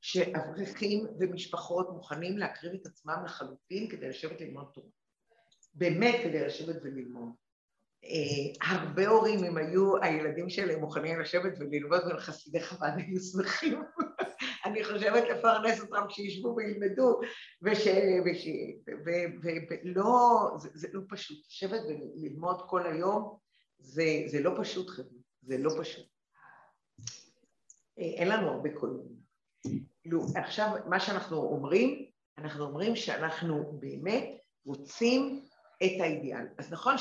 [0.00, 4.88] שאברכים ומשפחות מוכנים להקריב את עצמם לחלוטין כדי לשבת ללמוד תורה.
[5.74, 7.41] באמת כדי לשבת וללמוד.
[8.04, 13.82] אה, הרבה הורים, אם היו הילדים שלהם מוכנים לשבת וללמוד בין חסידי חב"ד, היו שמחים.
[14.66, 17.20] אני חושבת לפרנס אותם כשישבו וילמדו,
[19.22, 21.38] ולא, זה, זה לא פשוט.
[21.46, 21.80] לשבת
[22.16, 23.38] וללמוד כל היום,
[23.78, 26.06] זה, זה לא פשוט, חבר'ה, זה לא פשוט.
[27.98, 29.22] אה, אין לנו הרבה קולונים.
[30.36, 32.06] עכשיו, מה שאנחנו אומרים,
[32.38, 34.30] אנחנו אומרים שאנחנו באמת
[34.64, 35.44] רוצים
[35.76, 36.46] את האידיאל.
[36.58, 36.98] אז נכון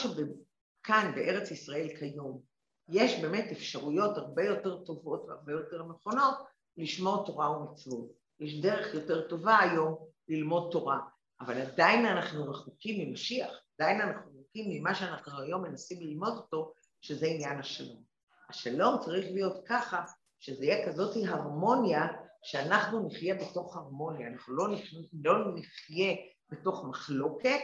[0.82, 2.42] שכאן, בארץ ישראל כיום,
[2.90, 6.36] יש באמת אפשרויות הרבה יותר טובות והרבה יותר נכונות
[6.78, 8.12] לשמור תורה ומצוות.
[8.40, 11.00] יש דרך יותר טובה היום ללמוד תורה,
[11.42, 17.26] אבל עדיין אנחנו רחוקים ממשיח, עדיין אנחנו רחוקים ממה שאנחנו היום מנסים ללמוד אותו, שזה
[17.26, 18.04] עניין השלום.
[18.50, 20.04] השלום צריך להיות ככה,
[20.40, 22.08] שזה יהיה כזאת הרמוניה
[22.44, 26.16] שאנחנו נחיה בתוך הרמוניה, אנחנו לא נחיה, לא נחיה
[26.50, 27.60] בתוך מחלוקת,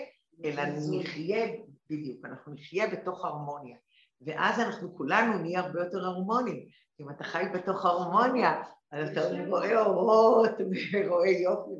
[0.45, 1.47] אלא נחיה,
[1.89, 3.77] בדיוק, אנחנו נחיה בתוך הרמוניה.
[4.21, 6.67] ואז אנחנו כולנו נהיה הרבה יותר הרמוניים.
[6.99, 10.51] אם אתה חי בתוך הרמוניה, אז אתה רואה אורות
[10.93, 11.71] ורואה יופי.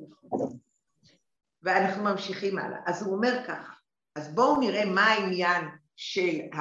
[1.64, 2.80] ואנחנו ממשיכים הלאה.
[2.86, 3.74] אז הוא אומר ככה,
[4.16, 5.66] אז בואו נראה מה העניין
[5.96, 6.60] של ה...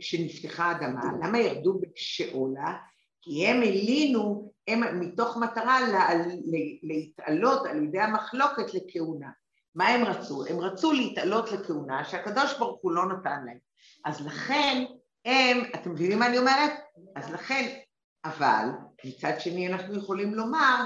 [0.00, 2.78] שנפתחה האדמה, למה ירדו בשאולה?
[3.22, 6.08] כי הם הלינו הם מתוך מטרה לה,
[6.82, 9.30] להתעלות על ידי המחלוקת לכהונה.
[9.78, 10.46] מה הם רצו?
[10.46, 13.58] הם רצו להתעלות לכהונה שהקדוש ברוך הוא לא נתן להם.
[14.04, 14.84] אז לכן
[15.24, 16.72] הם, אתם מבינים מה אני אומרת?
[17.16, 17.78] אז לכן,
[18.24, 18.64] אבל
[19.04, 20.84] מצד שני אנחנו יכולים לומר,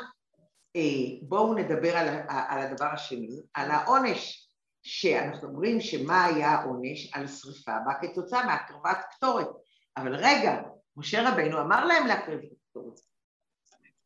[0.76, 0.80] אה,
[1.22, 4.48] בואו נדבר על, על הדבר השני, על העונש
[4.82, 9.48] שאנחנו אומרים שמה היה העונש על שריפה בה כתוצאה מהקרבת קטורת.
[9.96, 10.60] אבל רגע,
[10.96, 13.00] משה רבנו אמר להם להקריב את הקטורת.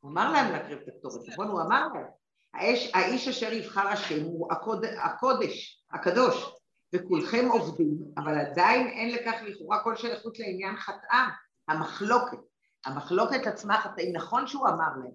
[0.00, 1.48] הוא אמר להם להקריב את הקטורת, נכון?
[1.48, 2.25] הוא אמר להם.
[2.56, 6.54] האש, האיש אשר יבחר השם הוא הקוד, הקודש, הקדוש,
[6.92, 11.28] וכולכם עובדים, אבל עדיין אין לכך לכאורה כל שייכות לעניין חטאם,
[11.68, 12.38] המחלוקת.
[12.86, 15.12] המחלוקת עצמה חטאים, נכון שהוא אמר להם,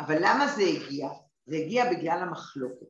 [0.00, 1.08] אבל למה זה הגיע?
[1.46, 2.86] זה הגיע בגלל המחלוקת.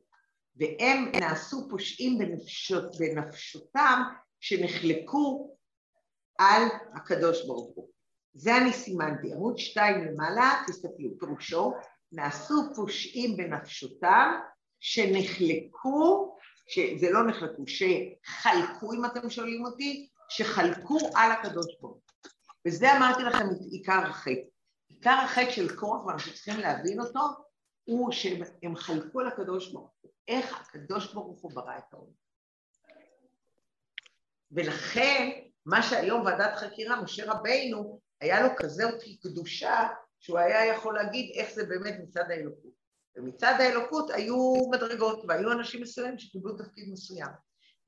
[0.55, 4.01] והם נעשו פושעים בנפשות, בנפשותם
[4.39, 5.55] שנחלקו
[6.39, 6.63] על
[6.95, 7.89] הקדוש ברוך הוא.
[8.33, 11.73] זה אני סימנתי, עמוד שתיים למעלה, תסתכלו, פירושו,
[12.11, 14.39] נעשו פושעים בנפשותם
[14.79, 16.37] שנחלקו,
[16.67, 22.01] שזה לא נחלקו, שחלקו, אם אתם שואלים אותי, שחלקו על הקדוש ברוך הוא.
[22.67, 24.31] וזה אמרתי לכם עיקר החטא.
[24.89, 27.19] עיקר החטא של קורח, ואנחנו צריכים להבין אותו,
[27.83, 30.11] הוא שהם חלקו על הקדוש ברוך הוא.
[30.27, 32.25] איך הקדוש ברוך הוא ברא את העולם.
[34.51, 35.29] ולכן,
[35.65, 39.87] מה שהיום ועדת חקירה, משה רבינו, היה לו כזאת קדושה,
[40.25, 42.71] שהוא היה יכול להגיד איך זה באמת מצד האלוקות.
[43.15, 47.29] ומצד האלוקות היו מדרגות, והיו אנשים מסוימים שקיבלו תפקיד מסוים.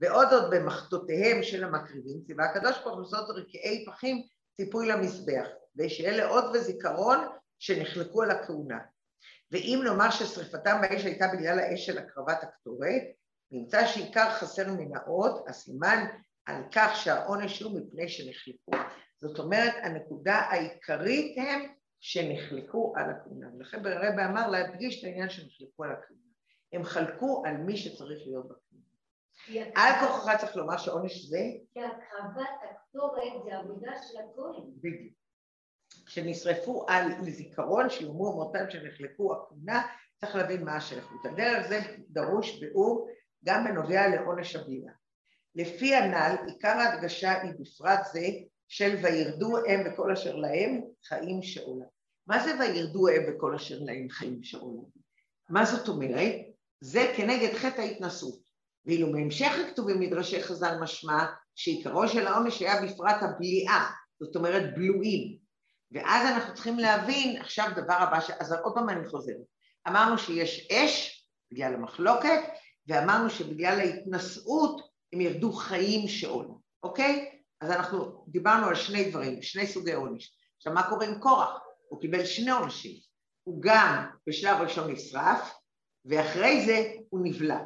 [0.02, 4.24] ועוד עוד במחתותיהם של המקריבים, ציווה הקדוש ברוך הוא לעשות רקיעי פחים
[4.58, 5.48] ציפוי למזבח,
[5.78, 7.18] ושיהיה לאות וזיכרון
[7.60, 8.80] שנחלקו על הכהונה.
[9.52, 13.04] ואם נאמר ששריפתם באש הייתה בגלל האש של הקרבת הקטורת,
[13.52, 16.06] נמצא שעיקר חסר מן האות, הסימן
[16.46, 18.72] על כך שהעונש הוא מפני שנחלקו.
[19.22, 23.48] זאת אומרת, הנקודה העיקרית הם שנחלקו על הכהונה.
[23.58, 26.22] ולכן הרבי אמר להדגיש את העניין שנחלקו על הכהונה.
[26.74, 28.88] הם חלקו על מי שצריך להיות בכהונה.
[29.76, 31.42] על כוחך צריך לומר שעונש זה...
[31.74, 34.64] כי הקרבת הקטורת זה עבודה של הכהן.
[34.78, 35.14] בדיוק.
[36.08, 41.26] שנשרפו על לזיכרון שיאמרו אמרתם שנחלקו הכהונה, צריך להבין מה השייכות.
[41.26, 41.80] הדרך זה
[42.10, 43.10] דרוש ביאור
[43.46, 44.94] גם בנוגע לעונש הבליעה.
[45.56, 48.28] לפי הנ"ל, עיקר ההדגשה היא בפרט זה
[48.68, 51.86] של וירדו הם וכל אשר להם חיים שאולה.
[52.28, 54.82] מה זה וירדו הם וכל אשר להם חיים שאולה?
[55.50, 56.36] מה זאת אומרת?
[56.82, 58.40] זה כנגד חטא ההתנסות.
[58.86, 61.26] ואילו בהמשך הכתובים מדרשי חז"ל משמע
[61.56, 65.38] שעיקרו של העונש היה בפרט הבליעה, זאת אומרת בלועים.
[65.92, 68.32] ואז אנחנו צריכים להבין, עכשיו דבר הבא, ש...
[68.40, 69.36] אז עוד פעם אני חוזרת.
[69.88, 72.40] אמרנו שיש אש בגלל המחלוקת,
[72.88, 74.82] ואמרנו שבגלל ההתנשאות
[75.14, 76.54] הם ירדו חיים שאולה,
[76.84, 77.37] אוקיי?
[77.62, 80.38] אז אנחנו דיברנו על שני דברים, שני סוגי עונש.
[80.58, 81.60] עכשיו מה קורה עם קורח?
[81.90, 83.00] הוא קיבל שני עונשים.
[83.44, 85.54] הוא גם בשלב ראשון נשרף,
[86.06, 87.60] ואחרי זה הוא נבלע.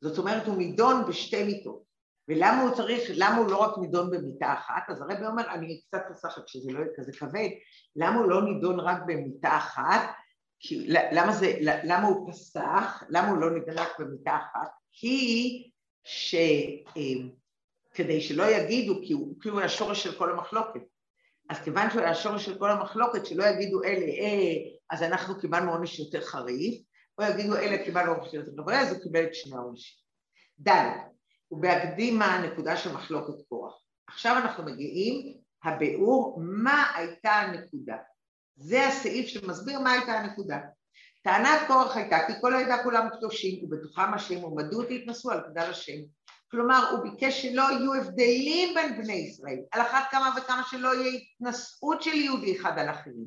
[0.00, 1.82] זאת אומרת, הוא נידון בשתי מיטות.
[2.28, 4.82] ולמה הוא צריך, למה הוא לא רק נידון במיטה אחת?
[4.88, 7.48] אז הרבי אומר, אני קצת עושה לך כשזה לא יהיה כזה כבד,
[7.96, 10.00] למה הוא לא נידון רק במיטה אחת?
[10.60, 13.02] כי, למה, זה, למה הוא פסח?
[13.08, 14.70] למה הוא לא נידון רק במיטה אחת?
[14.92, 15.70] כי
[16.04, 17.28] שכדי אה,
[18.20, 20.80] שלא יגידו, כי הוא כאילו היה שורש של כל המחלוקת.
[21.50, 24.54] אז כיוון שהוא היה שורש של כל המחלוקת, שלא יגידו אלה, אה,
[24.90, 26.82] אז אנחנו קיבלנו עונש יותר חריף,
[27.18, 29.94] או יגידו אלה קיבלנו עונש יותר גבוה, אז הוא קיבל את שני העונשים.
[30.68, 30.72] ד'
[31.50, 33.82] ובהקדימה הנקודה של מחלוקת כוח.
[34.06, 37.96] עכשיו אנחנו מגיעים, הביאור, מה הייתה הנקודה.
[38.56, 40.58] זה הסעיף שמסביר מה הייתה הנקודה.
[41.22, 45.98] טענת קורח הייתה כי כל העדה כולם קדושים ובתוכם השם ומדוע תתנסו על כדל השם.
[46.52, 51.12] כלומר, הוא ביקש שלא יהיו הבדלים בין בני ישראל, על אחת כמה וכמה שלא יהיה
[51.18, 53.26] התנשאות של יהודי אחד על אחרים.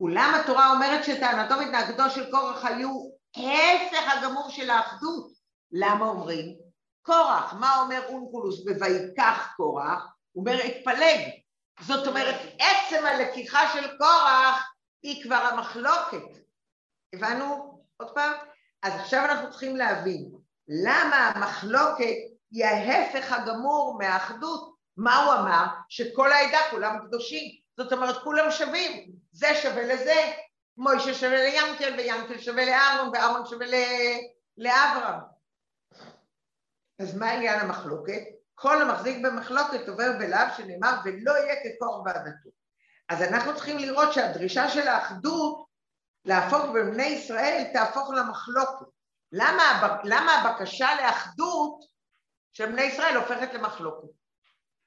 [0.00, 2.90] אולם התורה אומרת שטענתו והתנהגתו של קורח היו
[3.36, 5.32] הפך הגמור של האחדות.
[5.72, 6.56] למה אומרים?
[7.02, 10.06] קורח, מה אומר אונקולוס ב"ויקח קורח"?
[10.32, 11.20] הוא אומר התפלג.
[11.80, 16.38] זאת אומרת, עצם הלקיחה של קורח היא כבר המחלוקת.
[17.14, 17.80] הבנו?
[17.96, 18.32] עוד פעם?
[18.82, 20.33] אז עכשיו אנחנו צריכים להבין
[20.68, 22.14] למה המחלוקת
[22.50, 24.74] היא ההפך הגמור מהאחדות.
[24.96, 25.64] מה הוא אמר?
[25.88, 27.50] שכל העדה כולם קדושים.
[27.76, 29.12] זאת אומרת, כולם שווים.
[29.32, 30.32] זה שווה לזה.
[30.76, 33.66] מוישה שווה ליאנקל, ויאנקל שווה לאהרון, ואהרון שווה
[34.58, 35.20] לאברהם.
[36.98, 38.22] אז מה עניין המחלוקת?
[38.54, 42.50] כל המחזיק במחלוקת עובר בלאו שנאמר ולא יהיה כקור ועדתו.
[43.08, 45.66] אז אנחנו צריכים לראות שהדרישה של האחדות
[46.24, 48.93] להפוך בין בני ישראל תהפוך למחלוקת.
[49.36, 51.84] למה, למה הבקשה לאחדות
[52.52, 54.08] של בני ישראל הופכת למחלוקת?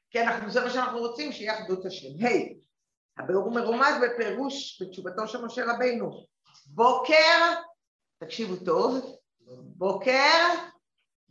[0.10, 2.08] כי אנחנו, זה מה שאנחנו רוצים, שיהיה אחדות השם.
[2.20, 6.26] היי, hey, הביאור מרומז בפירוש בתשובתו של משה רבינו.
[6.66, 7.54] בוקר,
[8.20, 9.16] תקשיבו טוב,
[9.78, 10.44] בוקר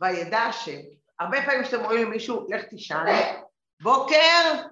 [0.01, 0.79] וידע השם.
[1.19, 3.05] הרבה פעמים כשאתם רואים למישהו, לך תישן,
[3.81, 4.63] בוקר,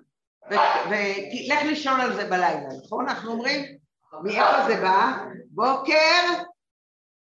[0.49, 3.09] ולך לישון על זה בלילה, נכון?
[3.09, 3.77] אנחנו אומרים,
[4.23, 5.17] מאיפה זה בא?
[5.49, 6.43] בוקר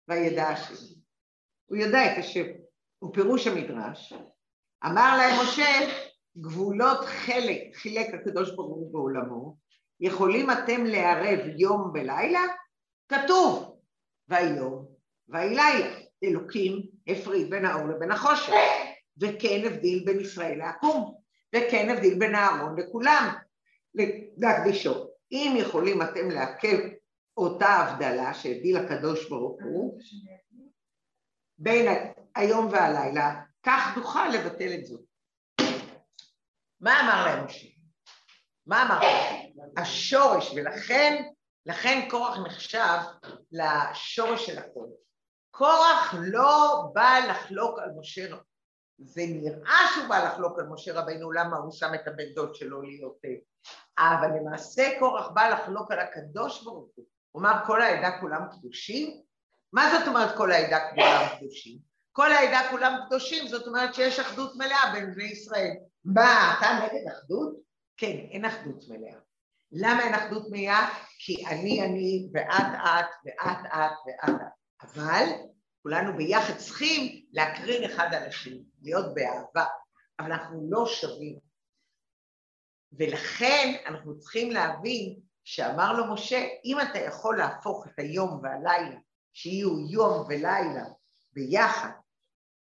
[0.09, 0.94] וידע השם.
[1.75, 2.45] הוא ידע את השם.
[2.99, 4.13] הוא פירוש המדרש.
[4.87, 5.91] אמר להם משה,
[6.39, 9.57] גבולות חלק, חילק הקדוש ברוך הוא בעולמו,
[10.01, 12.43] יכולים אתם לערב יום ולילה?
[13.09, 13.81] כתוב,
[14.29, 14.87] ויום
[15.29, 15.95] ויהי לילה.
[16.25, 18.53] אלוקים הפריד בין האור לבין החושך,
[19.21, 21.15] וכן הבדיל בין ישראל לעקום,
[21.57, 23.35] וכן הבדיל בין אהרון לכולם,
[24.37, 25.09] להקדישו.
[25.33, 26.79] אם יכולים אתם לעכב
[27.37, 29.99] אותה הבדלה שהבדיל הקדוש ברוך הוא
[31.59, 35.01] בין היום והלילה, כך נוכל לבטל את זאת.
[36.81, 37.67] מה אמר להם משה?
[38.67, 39.51] מה אמר להם?
[39.77, 41.23] השורש, ולכן,
[41.67, 42.99] לכן קורח נחשב
[43.53, 44.87] לשורש של הכל.
[45.51, 48.43] קורח לא בא לחלוק על משה רבנו.
[48.99, 52.83] זה נראה שהוא בא לחלוק על משה רבינו, למה הוא שם את הבן דוד שלו
[52.83, 53.19] להיות...
[53.99, 57.05] אבל למעשה קורח בא לחלוק על הקדוש ברוך הוא.
[57.31, 59.24] הוא אמר כל העדה כולם קדושים?
[59.75, 61.79] מה זאת אומרת כל העדה כולם קדושים?
[62.13, 65.71] כל העדה כולם קדושים, זאת אומרת שיש אחדות מלאה בין בני ישראל.
[66.05, 67.55] מה, אתה נגד אחדות?
[67.97, 69.19] כן, אין אחדות מלאה.
[69.73, 70.89] למה אין אחדות מלאה?
[71.19, 74.47] כי אני אני ואת את ואת את ואת את.
[74.83, 75.25] אבל
[75.83, 79.65] כולנו ביחד צריכים להקרין אחד על השני, להיות באהבה,
[80.21, 81.39] אבל אנחנו לא שווים.
[82.99, 88.99] ולכן אנחנו צריכים להבין שאמר לו משה, אם אתה יכול להפוך את היום והלילה,
[89.35, 90.85] שיהיו יום ולילה
[91.33, 91.91] ביחד,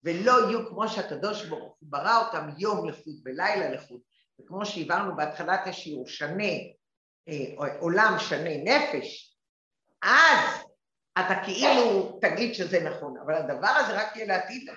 [0.04, 4.00] ולא יהיו כמו שהקדוש ברוך הוא ברא אותם יום לחוד ולילה לחוד,
[4.42, 6.54] וכמו שהבהרנו בהתחלת השיעור, שנה,
[7.28, 9.38] אה, עולם שנה נפש,
[10.02, 10.66] אז
[11.20, 14.70] אתה כאילו תגיד שזה נכון, אבל הדבר הזה רק יהיה לעתיד.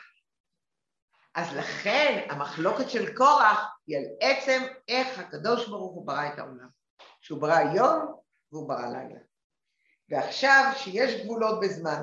[1.35, 6.69] אז לכן המחלוקת של קורח היא על עצם איך הקדוש ברוך הוא ברא את העולם.
[7.21, 8.15] שהוא ברא יום
[8.53, 9.30] והוא ברא לילה.
[10.11, 12.03] ועכשיו שיש גבולות בזמן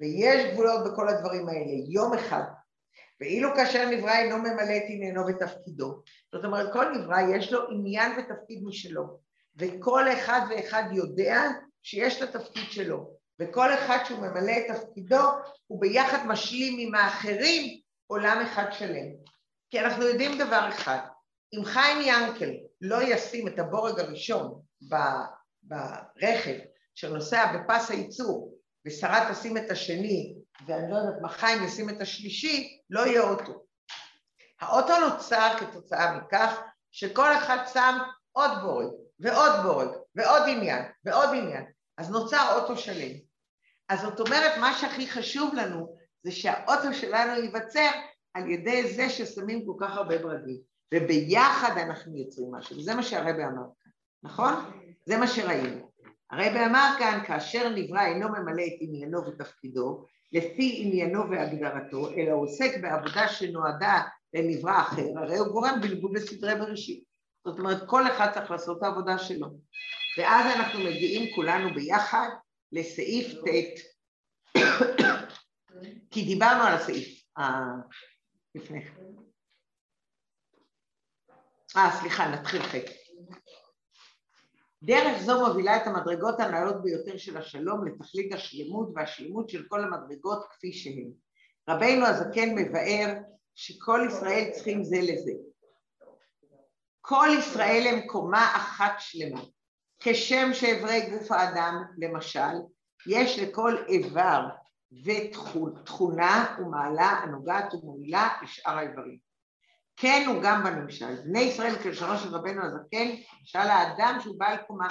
[0.00, 2.42] ויש גבולות בכל הדברים האלה, יום אחד,
[3.20, 6.02] ואילו כאשר נברא אינו ממלא את עניינו ותפקידו.
[6.32, 9.18] זאת אומרת, כל נברא יש לו עניין ותפקיד משלו,
[9.56, 11.42] וכל אחד ואחד יודע
[11.82, 15.24] שיש לו תפקיד שלו, וכל אחד שהוא ממלא את תפקידו,
[15.66, 19.06] הוא ביחד משלים עם האחרים עולם אחד שלם.
[19.70, 20.98] כי אנחנו יודעים דבר אחד,
[21.52, 24.60] אם חיים ינקל לא ישים את הבורג הראשון
[25.62, 26.58] ברכב
[26.94, 28.54] שנוסע בפס הייצור,
[28.86, 30.34] ושרה תשים את השני,
[30.66, 33.64] ואני לא יודעת מה חיים ישים את השלישי, לא יהיה אוטו.
[34.60, 37.98] האוטו נוצר כתוצאה מכך שכל אחד שם
[38.32, 41.64] עוד בורג, ועוד בורג, ועוד עניין, ועוד עניין.
[41.98, 43.16] אז נוצר אוטו שלם.
[43.88, 47.90] אז זאת אומרת, מה שהכי חשוב לנו זה שהאוטו שלנו ייווצר
[48.34, 50.58] על ידי זה ששמים כל כך הרבה ברגים.
[50.94, 53.90] וביחד אנחנו יוצרים משהו, וזה מה שהרבי אמר כאן,
[54.22, 54.54] נכון?
[55.06, 55.93] זה מה שראינו.
[56.30, 62.80] הרבי אמר כאן, כאשר נברא אינו ממלא את עניינו ותפקידו, לפי עניינו והגדרתו, אלא עוסק
[62.82, 64.02] בעבודה שנועדה
[64.34, 67.04] לנברא אחר, הרי הוא גורם בלבול בסדרי בראשית.
[67.46, 69.46] זאת אומרת, כל אחד צריך לעשות את העבודה שלו.
[70.18, 72.28] ואז אנחנו מגיעים כולנו ביחד
[72.72, 73.80] לסעיף ט',
[76.10, 77.24] כי דיברנו על הסעיף
[78.54, 79.02] לפני כן.
[81.76, 83.03] אה, סליחה, נתחיל חטא.
[84.84, 90.44] דרך זו מובילה את המדרגות הנעלות ביותר של השלום לתכלית השלמות והשלמות של כל המדרגות
[90.50, 91.10] כפי שהן.
[91.68, 93.14] רבינו הזקן מבאר
[93.54, 95.32] שכל ישראל צריכים זה לזה.
[97.00, 99.40] כל ישראל הם קומה אחת שלמה.
[100.00, 102.54] כשם שאיברי גוף האדם, למשל,
[103.06, 104.40] יש לכל איבר
[105.04, 109.18] ותכונה ומעלה הנוגעת ומועילה לשאר האיברים.
[109.96, 111.14] כן הוא גם בנמשל.
[111.24, 113.08] בני ישראל כלשונו של רבנו הזקן,
[113.40, 114.88] למשל האדם שהוא בעל קומה,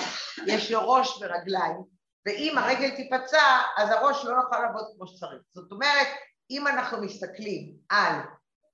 [0.47, 1.83] יש לו ראש ורגליים,
[2.25, 5.41] ואם הרגל תיפצע, אז הראש לא יוכל לעבוד כמו שצריך.
[5.53, 6.07] זאת אומרת,
[6.51, 8.15] אם אנחנו מסתכלים על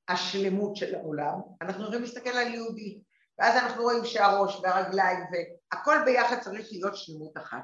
[0.10, 3.00] השלמות של העולם, אנחנו יכולים להסתכל על יהודי,
[3.40, 7.64] ואז אנחנו רואים שהראש והרגליים והכל ביחד צריך להיות שלמות אחת.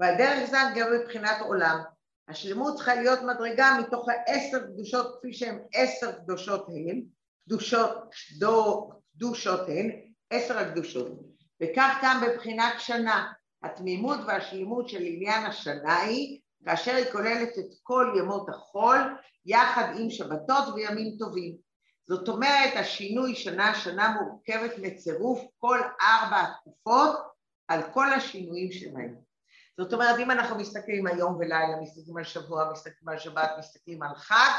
[0.00, 1.78] ועל דרך זה גם מבחינת עולם,
[2.28, 7.02] השלמות צריכה להיות מדרגה מתוך העשר קדושות כפי שהן עשר קדושות הן,
[7.48, 9.90] קדושות, דו, קדושות הן,
[10.30, 11.08] עשר הקדושות.
[11.62, 13.32] וכך גם בבחינת שנה,
[13.62, 18.98] התמימות והשלמות של עניין השנה היא כאשר היא כוללת את כל ימות החול
[19.46, 21.56] יחד עם שבתות וימים טובים.
[22.08, 27.16] זאת אומרת, השינוי שנה שנה מורכבת מצירוף כל ארבע התקופות
[27.68, 29.14] על כל השינויים שלהם.
[29.80, 34.02] זאת אומרת, אם אנחנו מסתכלים על יום ולילה, מסתכלים על שבוע, מסתכלים על שבת, מסתכלים
[34.02, 34.50] על חג,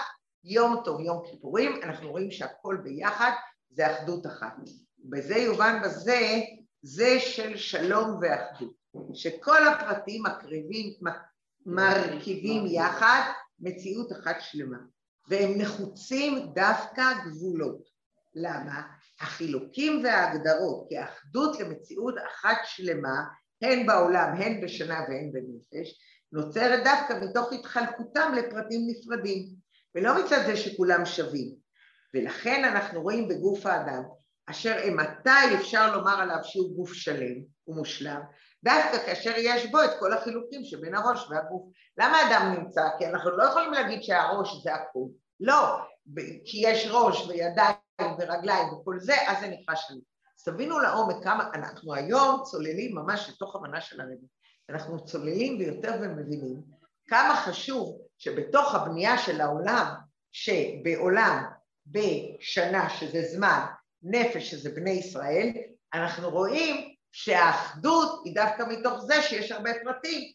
[0.44, 3.32] יום טוב, יום כיפורים, אנחנו רואים שהכל ביחד
[3.70, 4.56] זה אחדות אחת.
[5.00, 6.20] בזה יובן בזה,
[6.82, 8.76] זה של שלום ואחדות,
[9.14, 10.94] שכל הפרטים מקריבים,
[11.66, 13.22] מרכיבים יחד
[13.60, 14.78] מציאות אחת שלמה,
[15.30, 17.90] והם נחוצים דווקא גבולות.
[18.36, 18.82] למה?
[19.22, 23.24] החילוקים וההגדרות כאחדות למציאות אחת שלמה,
[23.62, 26.00] הן בעולם, הן בשנה והן בנפש,
[26.32, 29.59] נוצרת דווקא מתוך התחלקותם לפרטים נפרדים.
[29.96, 31.56] ולא מצד זה שכולם שווים.
[32.14, 34.04] ולכן אנחנו רואים בגוף האדם,
[34.50, 37.36] אשר מתי אפשר לומר עליו שהוא גוף שלם
[37.68, 38.22] ומושלם,
[38.64, 41.64] דווקא כאשר יש בו את כל החילוקים שבין הראש והגוף.
[41.98, 42.82] למה אדם נמצא?
[42.98, 45.10] כי אנחנו לא יכולים להגיד שהראש זה הכול.
[45.40, 45.78] לא,
[46.46, 47.76] כי יש ראש וידיים
[48.20, 50.00] ורגליים וכל זה, אז זה נקרא שלם.
[50.38, 54.28] אז תבינו לעומק כמה אנחנו היום צוללים ממש לתוך המנה של הרבי.
[54.70, 56.62] אנחנו צוללים ביותר ומבינים
[57.08, 59.86] כמה חשוב שבתוך הבנייה של העולם,
[60.32, 61.44] שבעולם,
[61.88, 63.66] בשנה, שזה זמן,
[64.04, 65.50] נפש, שזה בני ישראל,
[65.94, 70.32] אנחנו רואים שהאחדות היא דווקא מתוך זה שיש הרבה פרטים,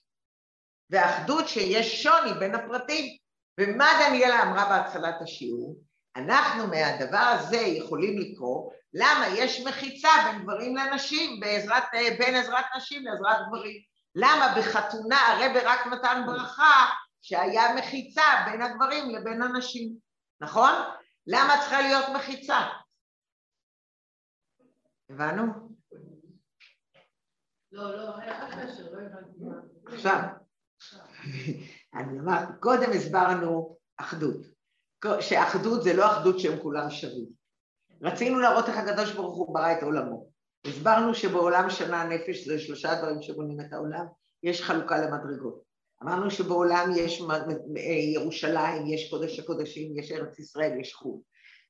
[0.90, 3.16] והאחדות שיש שוני בין הפרטים.
[3.60, 5.76] ומה דניאלה אמרה בהתחלת השיעור?
[6.16, 11.82] אנחנו מהדבר הזה יכולים לקרוא למה יש מחיצה בין גברים לנשים, בעזרת,
[12.18, 13.76] בין עזרת נשים לעזרת גברים.
[14.14, 16.86] למה בחתונה הרב רק נתן ברכה
[17.24, 19.96] שהיה מחיצה בין הגברים לבין הנשים,
[20.40, 20.72] נכון?
[21.26, 22.58] למה צריכה להיות מחיצה?
[25.10, 25.42] הבנו?
[27.72, 28.92] לא, לא, איך הקשר?
[28.92, 29.54] לא הבנתי מה.
[29.86, 30.20] עכשיו,
[31.98, 34.36] אני אמרתי, קודם הסברנו אחדות,
[35.20, 37.28] שאחדות זה לא אחדות שהם כולם שווים.
[38.02, 40.30] רצינו להראות איך הקדוש ברוך הוא ברא את עולמו.
[40.66, 44.06] הסברנו שבעולם שנה נפש זה שלושה דברים שבונים את העולם,
[44.42, 45.73] יש חלוקה למדרגות.
[46.02, 47.22] אמרנו שבעולם יש
[48.14, 51.20] ירושלים, יש קודש הקודשים, יש ארץ ישראל, יש חו"ל.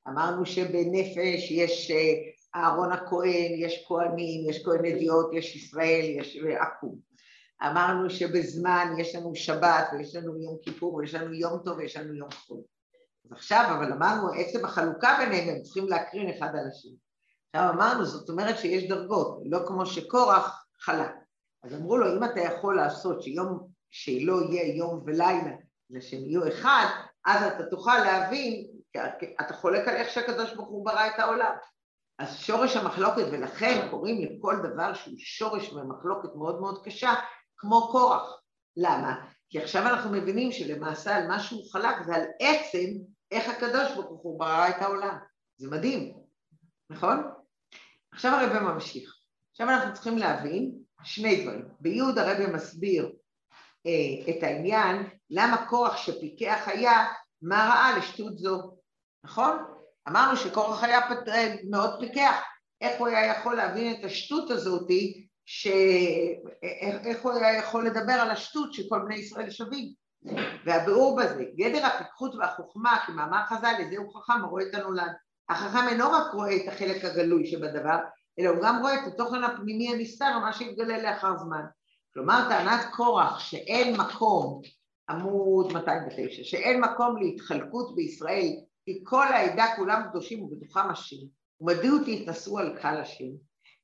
[0.09, 2.15] אמרנו שבנפש יש אה,
[2.57, 6.99] אהרון הכהן, יש כהנים, יש כהן אדיוט, יש ישראל, יש עקום.
[7.63, 12.15] אמרנו שבזמן יש לנו שבת ויש לנו יום כיפור ויש לנו יום טוב ויש לנו
[12.15, 12.61] יום חול.
[13.25, 16.97] אז עכשיו, אבל אמרנו, עצם החלוקה ביניהם, הם צריכים להקרין אחד על השני.
[17.55, 21.11] עכשיו אמרנו, זאת אומרת שיש דרגות, לא כמו שקורח חלק.
[21.65, 25.57] אז אמרו לו, אם אתה יכול לעשות שיום, שלא יהיה יום ולילה,
[25.93, 26.87] אלא שהם יהיו אחד,
[27.27, 28.67] אז אתה תוכל להבין,
[29.41, 31.55] אתה חולק על איך שהקדוש ברוך הוא ברא את העולם.
[32.19, 37.15] אז שורש המחלוקת, ולכן קוראים לכל דבר שהוא שורש ומחלוקת מאוד מאוד קשה,
[37.57, 38.41] כמו קורח.
[38.77, 39.25] למה?
[39.51, 42.91] כי עכשיו אנחנו מבינים שלמעשה על מה שהוא חלק זה על עצם
[43.31, 45.19] איך הקדוש ברוך הוא ברא את העולם.
[45.57, 46.17] זה מדהים,
[46.91, 47.31] נכון?
[48.13, 49.15] עכשיו הרב ממשיך.
[49.51, 50.73] עכשיו אנחנו צריכים להבין
[51.03, 51.69] שני דברים.
[51.81, 53.13] ביוד הרב מסביר
[54.31, 57.07] את העניין למה כוח שפיקח היה,
[57.43, 58.77] מה ראה לשטות זו,
[59.25, 59.57] נכון?
[60.09, 62.43] אמרנו שקורח היה אה, מאוד פיקח,
[62.81, 65.67] איך הוא היה יכול להבין את השטות הזאתי, ש...
[66.83, 69.93] איך הוא היה יכול לדבר על השטות שכל בני ישראל שווים.
[70.65, 75.13] והביאור בזה, גדר הפיקחות והחוכמה, כמאמר חז"ל, לזה הוא חכם הרואה את הנולד.
[75.49, 77.97] החכם אינו רק רואה את החלק הגלוי שבדבר,
[78.39, 81.65] אלא הוא גם רואה את התוכן הפנימי הנסתר, מה שיתגלה לאחר זמן.
[82.15, 84.63] כלומר, טענת קורח שאין מקום,
[85.11, 88.51] עמוד 209, שאין מקום להתחלקות בישראל,
[88.85, 91.17] כי כל העדה כולם קדושים ובתוכם השם,
[91.61, 93.31] ומדוע תתנשאו על קהל השם?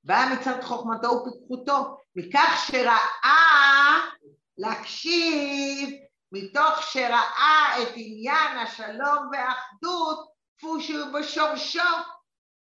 [0.04, 3.98] באה מצד חוכמתו ופיקחותו, מכך שראה
[4.58, 5.90] להקשיב,
[6.32, 11.80] מתוך שראה את עניין השלום והאחדות, שהוא בשורשו,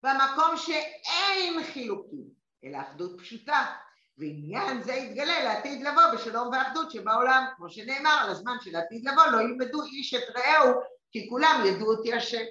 [0.04, 2.24] במקום שאין חילוקים,
[2.64, 3.66] אלא אחדות פשוטה.
[4.18, 9.26] ועניין זה יתגלה לעתיד לבוא בשלום ואחדות שבעולם, כמו שנאמר, על הזמן של עתיד לבוא,
[9.26, 10.74] לא ילמדו איש את רעהו,
[11.12, 12.44] כי כולם ידעו אותי השם.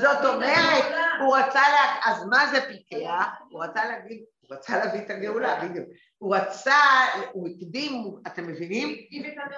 [0.00, 0.84] זאת אומרת,
[1.20, 2.00] הוא רצה, לה...
[2.04, 3.24] אז מה זה פיקח?
[3.50, 5.86] הוא רצה להגיד, הוא רצה להביא את הגאולה, בדיוק.
[6.18, 6.80] הוא רצה,
[7.32, 8.96] הוא הקדים, אתם מבינים?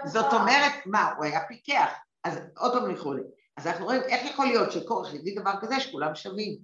[0.04, 1.92] זאת אומרת, מה, הוא היה פיקח.
[2.24, 3.22] אז עוד פעם לכו לי.
[3.56, 6.58] אז אנחנו רואים, איך יכול להיות שכורח יגיד דבר כזה שכולם שווים?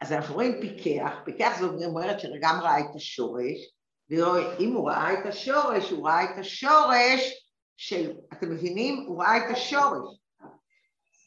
[0.00, 3.77] אז אנחנו רואים פיקח, פיקח זאת אומרת שגם ראה את השורש,
[4.10, 9.04] ואם הוא ראה את השורש, הוא ראה את השורש של, אתם מבינים?
[9.08, 10.18] הוא ראה את השורש.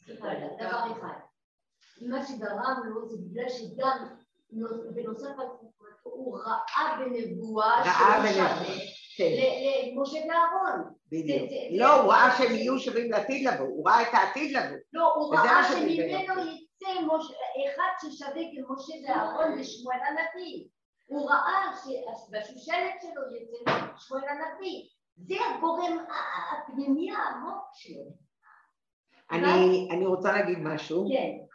[0.08, 1.18] דבר אחד,
[2.00, 4.06] מה שגרם לו זה בגלל שגם
[4.94, 5.28] בנוסף
[6.02, 7.84] הוא ראה בנבואה
[9.16, 9.24] כן.
[9.96, 10.92] למשה ואהרון.
[11.12, 11.50] בדיוק.
[11.70, 14.76] לא, הוא ראה שהם יהיו שווים לעתיד לבוא, הוא ראה את העתיד לבוא.
[14.92, 16.86] לא, הוא ראה שממנו יצא
[17.74, 20.64] אחד ששווה כמשה ואהרון ושמואל הנביא.
[21.06, 24.88] הוא ראה שבשושלת שלו יצא שמואל הנביא.
[25.16, 25.98] זה הגורם
[26.52, 28.16] הפנימי העמוק שלו.
[29.30, 31.08] אני, אני רוצה להגיד משהו.
[31.08, 31.52] כן.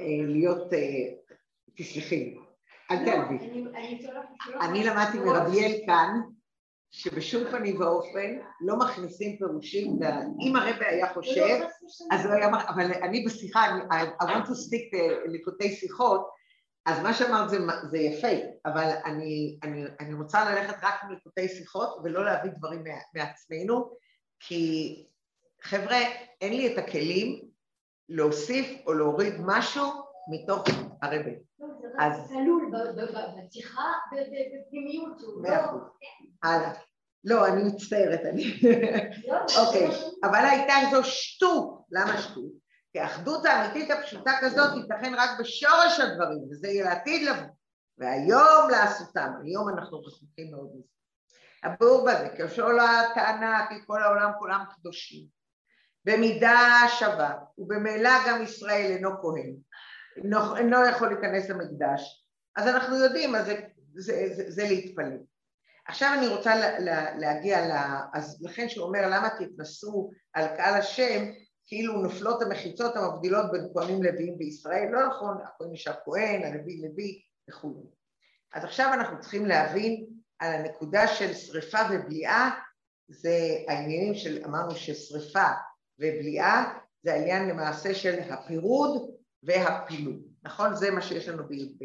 [0.00, 0.78] אה, להיות, אה,
[1.76, 2.34] תסלחי,
[2.90, 3.38] אל לא, תעלבי.
[4.60, 6.20] אני למדתי מרביאל כאן,
[6.90, 9.98] שבשום פנים ואופן לא מכניסים פירושים,
[10.40, 11.66] אם הרבה היה חושב, לא
[12.16, 13.78] אז לא היה, אבל אני בשיחה,
[14.20, 16.28] I want to stick לקוטי שיחות,
[16.86, 17.58] אז מה שאמרת זה,
[17.90, 18.28] זה יפה,
[18.66, 23.94] אבל אני, אני, אני רוצה ללכת רק מלקוטי שיחות ולא להביא דברים מעצמנו,
[24.40, 24.96] כי
[25.62, 25.98] חבר'ה,
[26.40, 27.48] אין לי את הכלים
[28.08, 29.84] להוסיף או להוריד משהו
[30.30, 30.64] מתוך
[31.02, 31.30] הרבה.
[31.60, 31.66] לא,
[31.98, 32.28] אז...
[32.28, 32.72] צלול
[33.48, 35.22] בשיחה בפנימיות.
[35.42, 35.80] מאה אחוז.
[36.42, 36.72] הלאה.
[37.24, 38.44] לא, אני מצטערת, אני...
[39.28, 39.88] לא, אוקיי,
[40.24, 41.84] אבל הייתה זו שטות.
[41.90, 42.61] למה שטות?
[42.92, 47.48] כי האחדות האמיתית הפשוטה כזאת תיתכן רק בשורש הדברים, וזה יהיה לעתיד לבוא.
[47.98, 50.88] והיום לעשותם, היום אנחנו רחוקים מאוד מזה.
[51.64, 55.26] הביאור בזה, כשאול הטענה כי כל העולם כולם קדושים.
[56.04, 59.54] במידה שווה, ובמילא גם ישראל אינו כהן,
[60.16, 62.26] אינו, אינו יכול להיכנס למקדש,
[62.56, 63.60] אז אנחנו יודעים, אז זה,
[63.94, 65.18] זה, זה, זה להתפלל.
[65.88, 70.74] עכשיו אני רוצה לה, לה, להגיע, לה, אז לכן שהוא אומר למה תתנסו על קהל
[70.74, 71.24] השם,
[71.72, 77.22] כאילו נופלות המחיצות המבדילות בין כהנים לוויים בישראל, לא נכון, הכהן נשאר כהן, הלוי לוי
[77.50, 77.90] וכו'.
[78.54, 80.06] אז עכשיו אנחנו צריכים להבין
[80.38, 82.60] על הנקודה של שריפה ובליעה,
[83.08, 85.46] זה העניינים של, אמרנו ששריפה
[85.98, 89.10] ובליעה זה העניין למעשה של הפירוד
[89.42, 90.74] והפילוג, נכון?
[90.74, 91.84] זה מה שיש לנו בי"ב.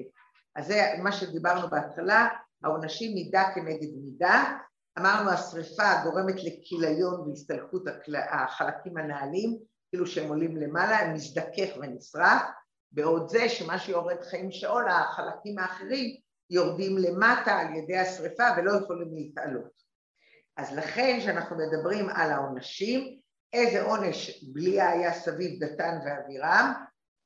[0.55, 2.27] אז זה מה שדיברנו בהתחלה,
[2.63, 4.57] העונשים מידה כנגד מידה,
[4.99, 7.83] אמרנו השריפה גורמת לכיליון והסתלקות
[8.31, 9.57] החלקים הנעלים,
[9.89, 12.41] כאילו שהם עולים למעלה, הם מזדכך ונשרף,
[12.91, 16.15] בעוד זה שמה שיורד חיים שאול, החלקים האחרים
[16.49, 19.77] יורדים למטה על ידי השריפה ולא יכולים להתעלות.
[20.57, 23.19] אז לכן כשאנחנו מדברים על העונשים,
[23.53, 26.73] איזה עונש בליה היה סביב דתן ואבירם,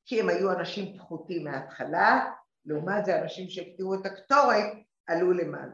[0.05, 2.31] כי הם היו אנשים פחותים מההתחלה,
[2.65, 4.65] לעומת זה אנשים שהקטירו את הקטורת
[5.07, 5.73] עלו למעלה.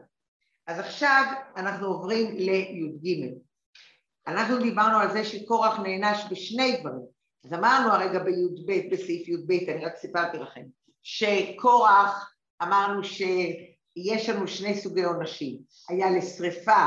[0.67, 1.23] אז עכשיו
[1.57, 3.33] אנחנו עוברים לי"ג.
[4.27, 7.05] אנחנו דיברנו על זה שקורח נענש בשני דברים.
[7.45, 10.61] אז אמרנו הרגע בי"ב, בסעיף י"ב, אני רק סיפרתי לכם,
[11.03, 15.57] שקורח, אמרנו שיש לנו שני סוגי עונשים,
[15.89, 16.85] היה לשריפה,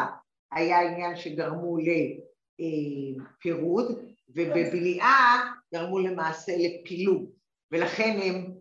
[0.52, 1.76] היה עניין שגרמו
[2.58, 7.30] לפירוד, ובבליעה גרמו למעשה לפילוג,
[7.72, 8.52] ולכן הם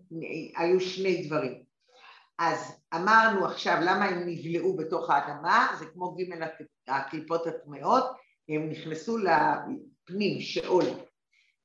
[0.57, 1.63] היו שני דברים.
[2.39, 6.23] אז אמרנו עכשיו למה הם נבלעו בתוך האדמה, זה כמו ג'
[6.87, 8.03] הקליפות הטמאות,
[8.49, 10.83] הם נכנסו לפנים, שאול.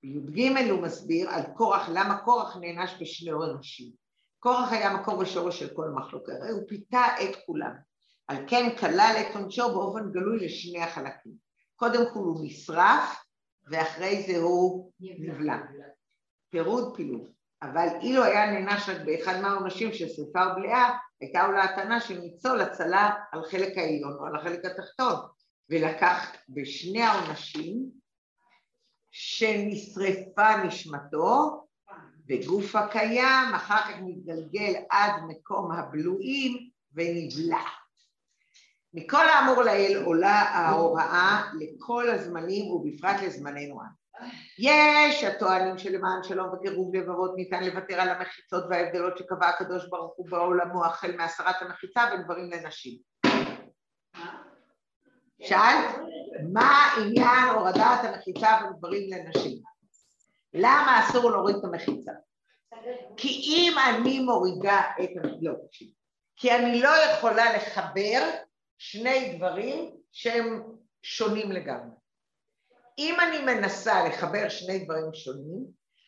[0.03, 3.91] בי"ג הוא מסביר על קורח, למה קורח נענש בשני עונשים.
[4.39, 7.73] קורח היה מקור ושורש של כל מחלוקת, הרי הוא פיתה את כולם.
[8.29, 11.33] על כן כלל את עונשו באופן גלוי לשני החלקים.
[11.77, 13.25] קודם כל הוא נשרף,
[13.71, 15.57] ואחרי זה הוא נבלע.
[16.51, 17.29] פירוד פילוג.
[17.63, 22.61] אבל אילו היה נענש רק באחד מהעונשים של שרפה ובליעה, הייתה עולה הטענה של ניצול
[22.61, 25.15] הצלה על חלק העליון או על החלק התחתון,
[25.71, 27.91] ולקח בשני העונשים
[29.11, 31.65] שנשרפה נשמתו,
[32.29, 37.65] וגוף הקיים אחר כך מתגלגל עד מקום הבלועים ונבלע.
[38.95, 44.29] מכל האמור לעיל עולה ההוראה לכל הזמנים ובפרט לזמננו אנו.
[44.59, 50.31] יש הטוענים שלמען שלום וקירוב לבבות ניתן לוותר על המחיצות וההבדלות שקבע הקדוש ברוך הוא
[50.31, 52.99] בעולמו החל מהסרת המחיצה בין גברים לנשים.
[55.45, 55.97] שאלת?
[56.53, 59.59] מה עניין הורדת המחיצה בין גברים לנשים?
[60.55, 62.13] למה אסור להוריד את המחיצה?
[63.17, 65.53] כי אם אני מורידה את לא,
[66.37, 68.31] כי אני לא יכולה לחבר
[68.79, 70.63] שני דברים שהם
[71.03, 71.97] שונים לגמרי.
[72.99, 75.65] אם אני מנסה לחבר שני דברים שונים,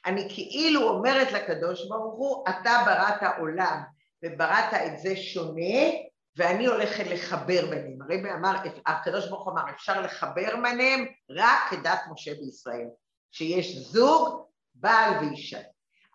[0.07, 3.83] אני כאילו אומרת לקדוש ברוך הוא, אתה בראת עולם
[4.25, 5.91] ובראת את זה שונה,
[6.37, 8.03] ואני הולכת לחבר ביניהם.
[8.03, 8.57] הרבי אמר,
[8.87, 12.89] הקדוש ברוך הוא אמר, אפשר לחבר ביניהם רק כדת משה בישראל,
[13.33, 15.61] שיש זוג, בעל ואישה.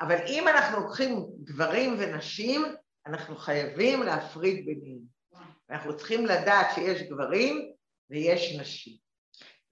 [0.02, 2.66] אבל אם אנחנו לוקחים גברים ונשים,
[3.08, 5.00] אנחנו חייבים להפריד ביניהם.
[5.70, 7.72] אנחנו צריכים לדעת שיש גברים
[8.10, 8.98] ויש נשים.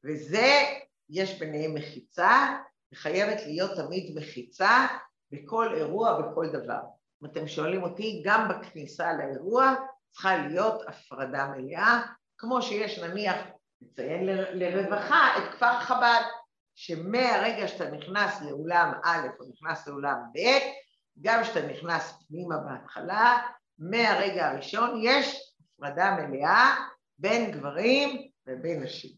[0.03, 0.63] וזה
[1.09, 2.57] יש ביניהם מחיצה,
[2.93, 4.87] וחייבת להיות תמיד מחיצה
[5.31, 6.81] בכל אירוע, בכל דבר.
[7.23, 9.75] אם אתם שואלים אותי, גם בכניסה לאירוע
[10.11, 12.01] צריכה להיות הפרדה מלאה,
[12.37, 13.35] כמו שיש נניח,
[13.81, 16.21] נציין לרווחה, את כפר חב"ד,
[16.75, 20.39] שמהרגע שאתה נכנס לאולם א' או נכנס לאולם ב',
[21.21, 23.37] גם כשאתה נכנס פנימה בהתחלה,
[23.79, 26.75] מהרגע הראשון יש הפרדה מלאה
[27.17, 29.11] בין גברים ובין נשים.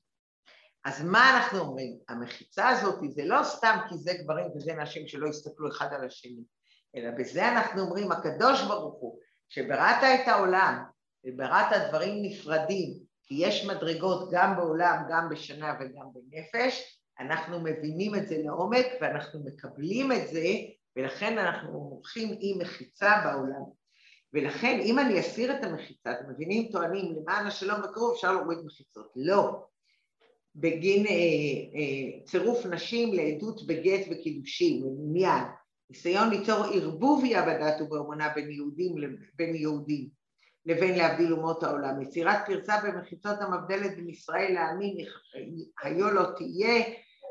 [0.85, 1.97] אז מה אנחנו אומרים?
[2.09, 6.43] המחיצה הזאת זה לא סתם כי זה גברים וזה נשים שלא יסתכלו אחד על השני,
[6.95, 9.19] אלא בזה אנחנו אומרים, הקדוש ברוך הוא,
[9.51, 10.83] שבראת את העולם
[11.25, 12.93] ובראת דברים נפרדים,
[13.23, 19.39] כי יש מדרגות גם בעולם, גם בשנה וגם בנפש, אנחנו מבינים את זה לעומק ואנחנו
[19.45, 20.45] מקבלים את זה,
[20.95, 23.63] ולכן אנחנו הולכים עם מחיצה בעולם.
[24.33, 29.11] ולכן אם אני אסיר את המחיצה, אתם מבינים, טוענים, למען השלום וקרוב אפשר להוריד מחיצות.
[29.15, 29.65] לא.
[30.55, 35.43] בגין אה, אה, צירוף נשים לעדות בגט וקידושים, למניין,
[35.91, 40.09] ניסיון ליצור ערבוביה בדת ובאמונה בין יהודים לבין יהודים
[40.65, 44.95] לבין להבדיל אומות העולם, יצירת פרצה במחיצות המבדלת בין ישראל לעמים
[45.83, 46.83] היו לא תהיה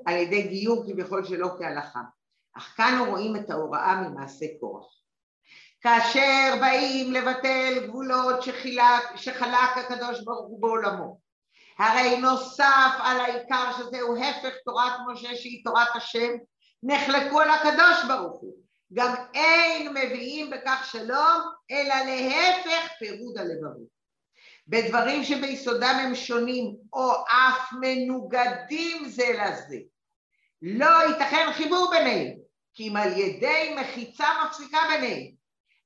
[0.07, 2.01] על ידי גיור כביכול שלא כהלכה.
[2.57, 4.87] אך כאן רואים את ההוראה ממעשה כוח.
[5.81, 11.21] כאשר באים לבטל גבולות שחילק, שחלק הקדוש ברוך הוא בעולמו
[11.79, 16.31] הרי נוסף על העיקר שזהו הפך תורת משה שהיא תורת השם,
[16.83, 18.55] נחלקו על הקדוש ברוך הוא.
[18.93, 24.01] גם אין מביאים בכך שלום, אלא להפך פירוד הלבבות.
[24.69, 29.77] בדברים שביסודם הם שונים או אף מנוגדים זה לזה.
[30.63, 32.37] לא ייתכן חיבור ביניהם,
[32.75, 35.33] כי אם על ידי מחיצה מפסיקה ביניהם,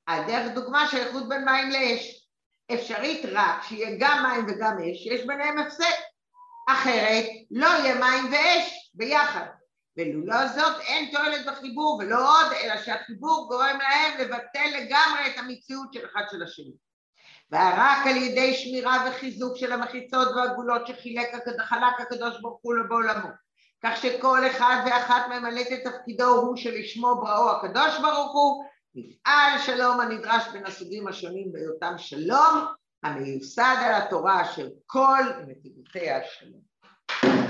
[0.07, 2.28] על דרך דוגמה של איכות בין מים לאש.
[2.74, 5.95] אפשרית רק שיהיה גם מים וגם אש, שיש ביניהם הפסק.
[6.68, 9.47] אחרת לא יהיה מים ואש ביחד.
[9.97, 15.92] ולולא זאת אין תועלת בחיבור ולא עוד, אלא שהחיבור גורם להם לבטל לגמרי את המציאות
[15.92, 16.74] של אחד של השני.
[17.53, 21.28] ורק על ידי שמירה וחיזוק של המחיצות והגבולות שחילק
[21.59, 23.28] חלק הקדוש ברוך הוא בעולמו,
[23.84, 28.64] כך שכל אחד ואחת ממלאת את תפקידו הוא שלשמו בראו הקדוש ברוך הוא,
[28.95, 32.66] מפעל שלום הנדרש בין הסוגים השונים בהיותם שלום,
[33.03, 37.43] המיוסד על התורה אשר כל נתיבותיה שלום.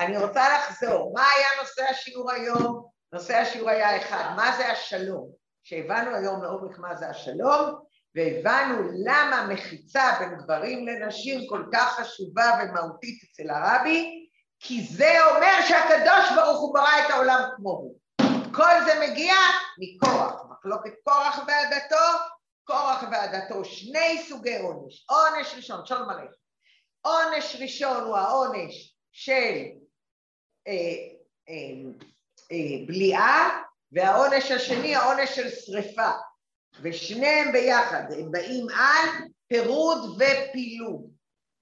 [0.00, 2.88] אני רוצה לחזור, מה היה נושא השיעור היום?
[3.12, 5.30] נושא השיעור היה אחד, מה זה השלום?
[5.64, 7.74] שהבנו היום לעומק מה זה השלום,
[8.14, 14.28] והבנו למה מחיצה בין גברים לנשים כל כך חשובה ומהותית אצל הרבי,
[14.60, 17.96] כי זה אומר שהקדוש ברוך הוא ברא את העולם כמו הוא.
[18.54, 19.34] כל זה מגיע
[19.78, 22.18] מקורח, מחלוקת קורח ועדתו,
[22.64, 25.06] קורח ועדתו, שני סוגי עונש.
[25.10, 26.43] עונש ראשון, שון מלא.
[27.04, 29.54] עונש ראשון הוא העונש של
[30.66, 30.72] אה,
[31.48, 31.90] אה,
[32.52, 36.10] אה, בליעה, והעונש השני העונש של שריפה.
[36.82, 39.08] ושניהם ביחד, הם באים על
[39.48, 41.10] פירוד ופילוג.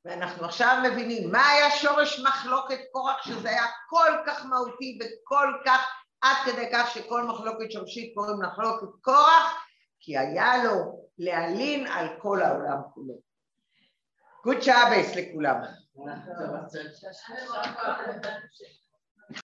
[0.05, 5.80] ואנחנו עכשיו מבינים מה היה שורש מחלוקת קורח, שזה היה כל כך מהותי וכל כך,
[6.20, 9.64] עד כדי כך שכל מחלוקת שורשית קוראים מחלוקת קורח,
[10.01, 13.32] כי היה לו להלין על כל העולם כולו.
[14.43, 15.78] Good job, Esle Kulama.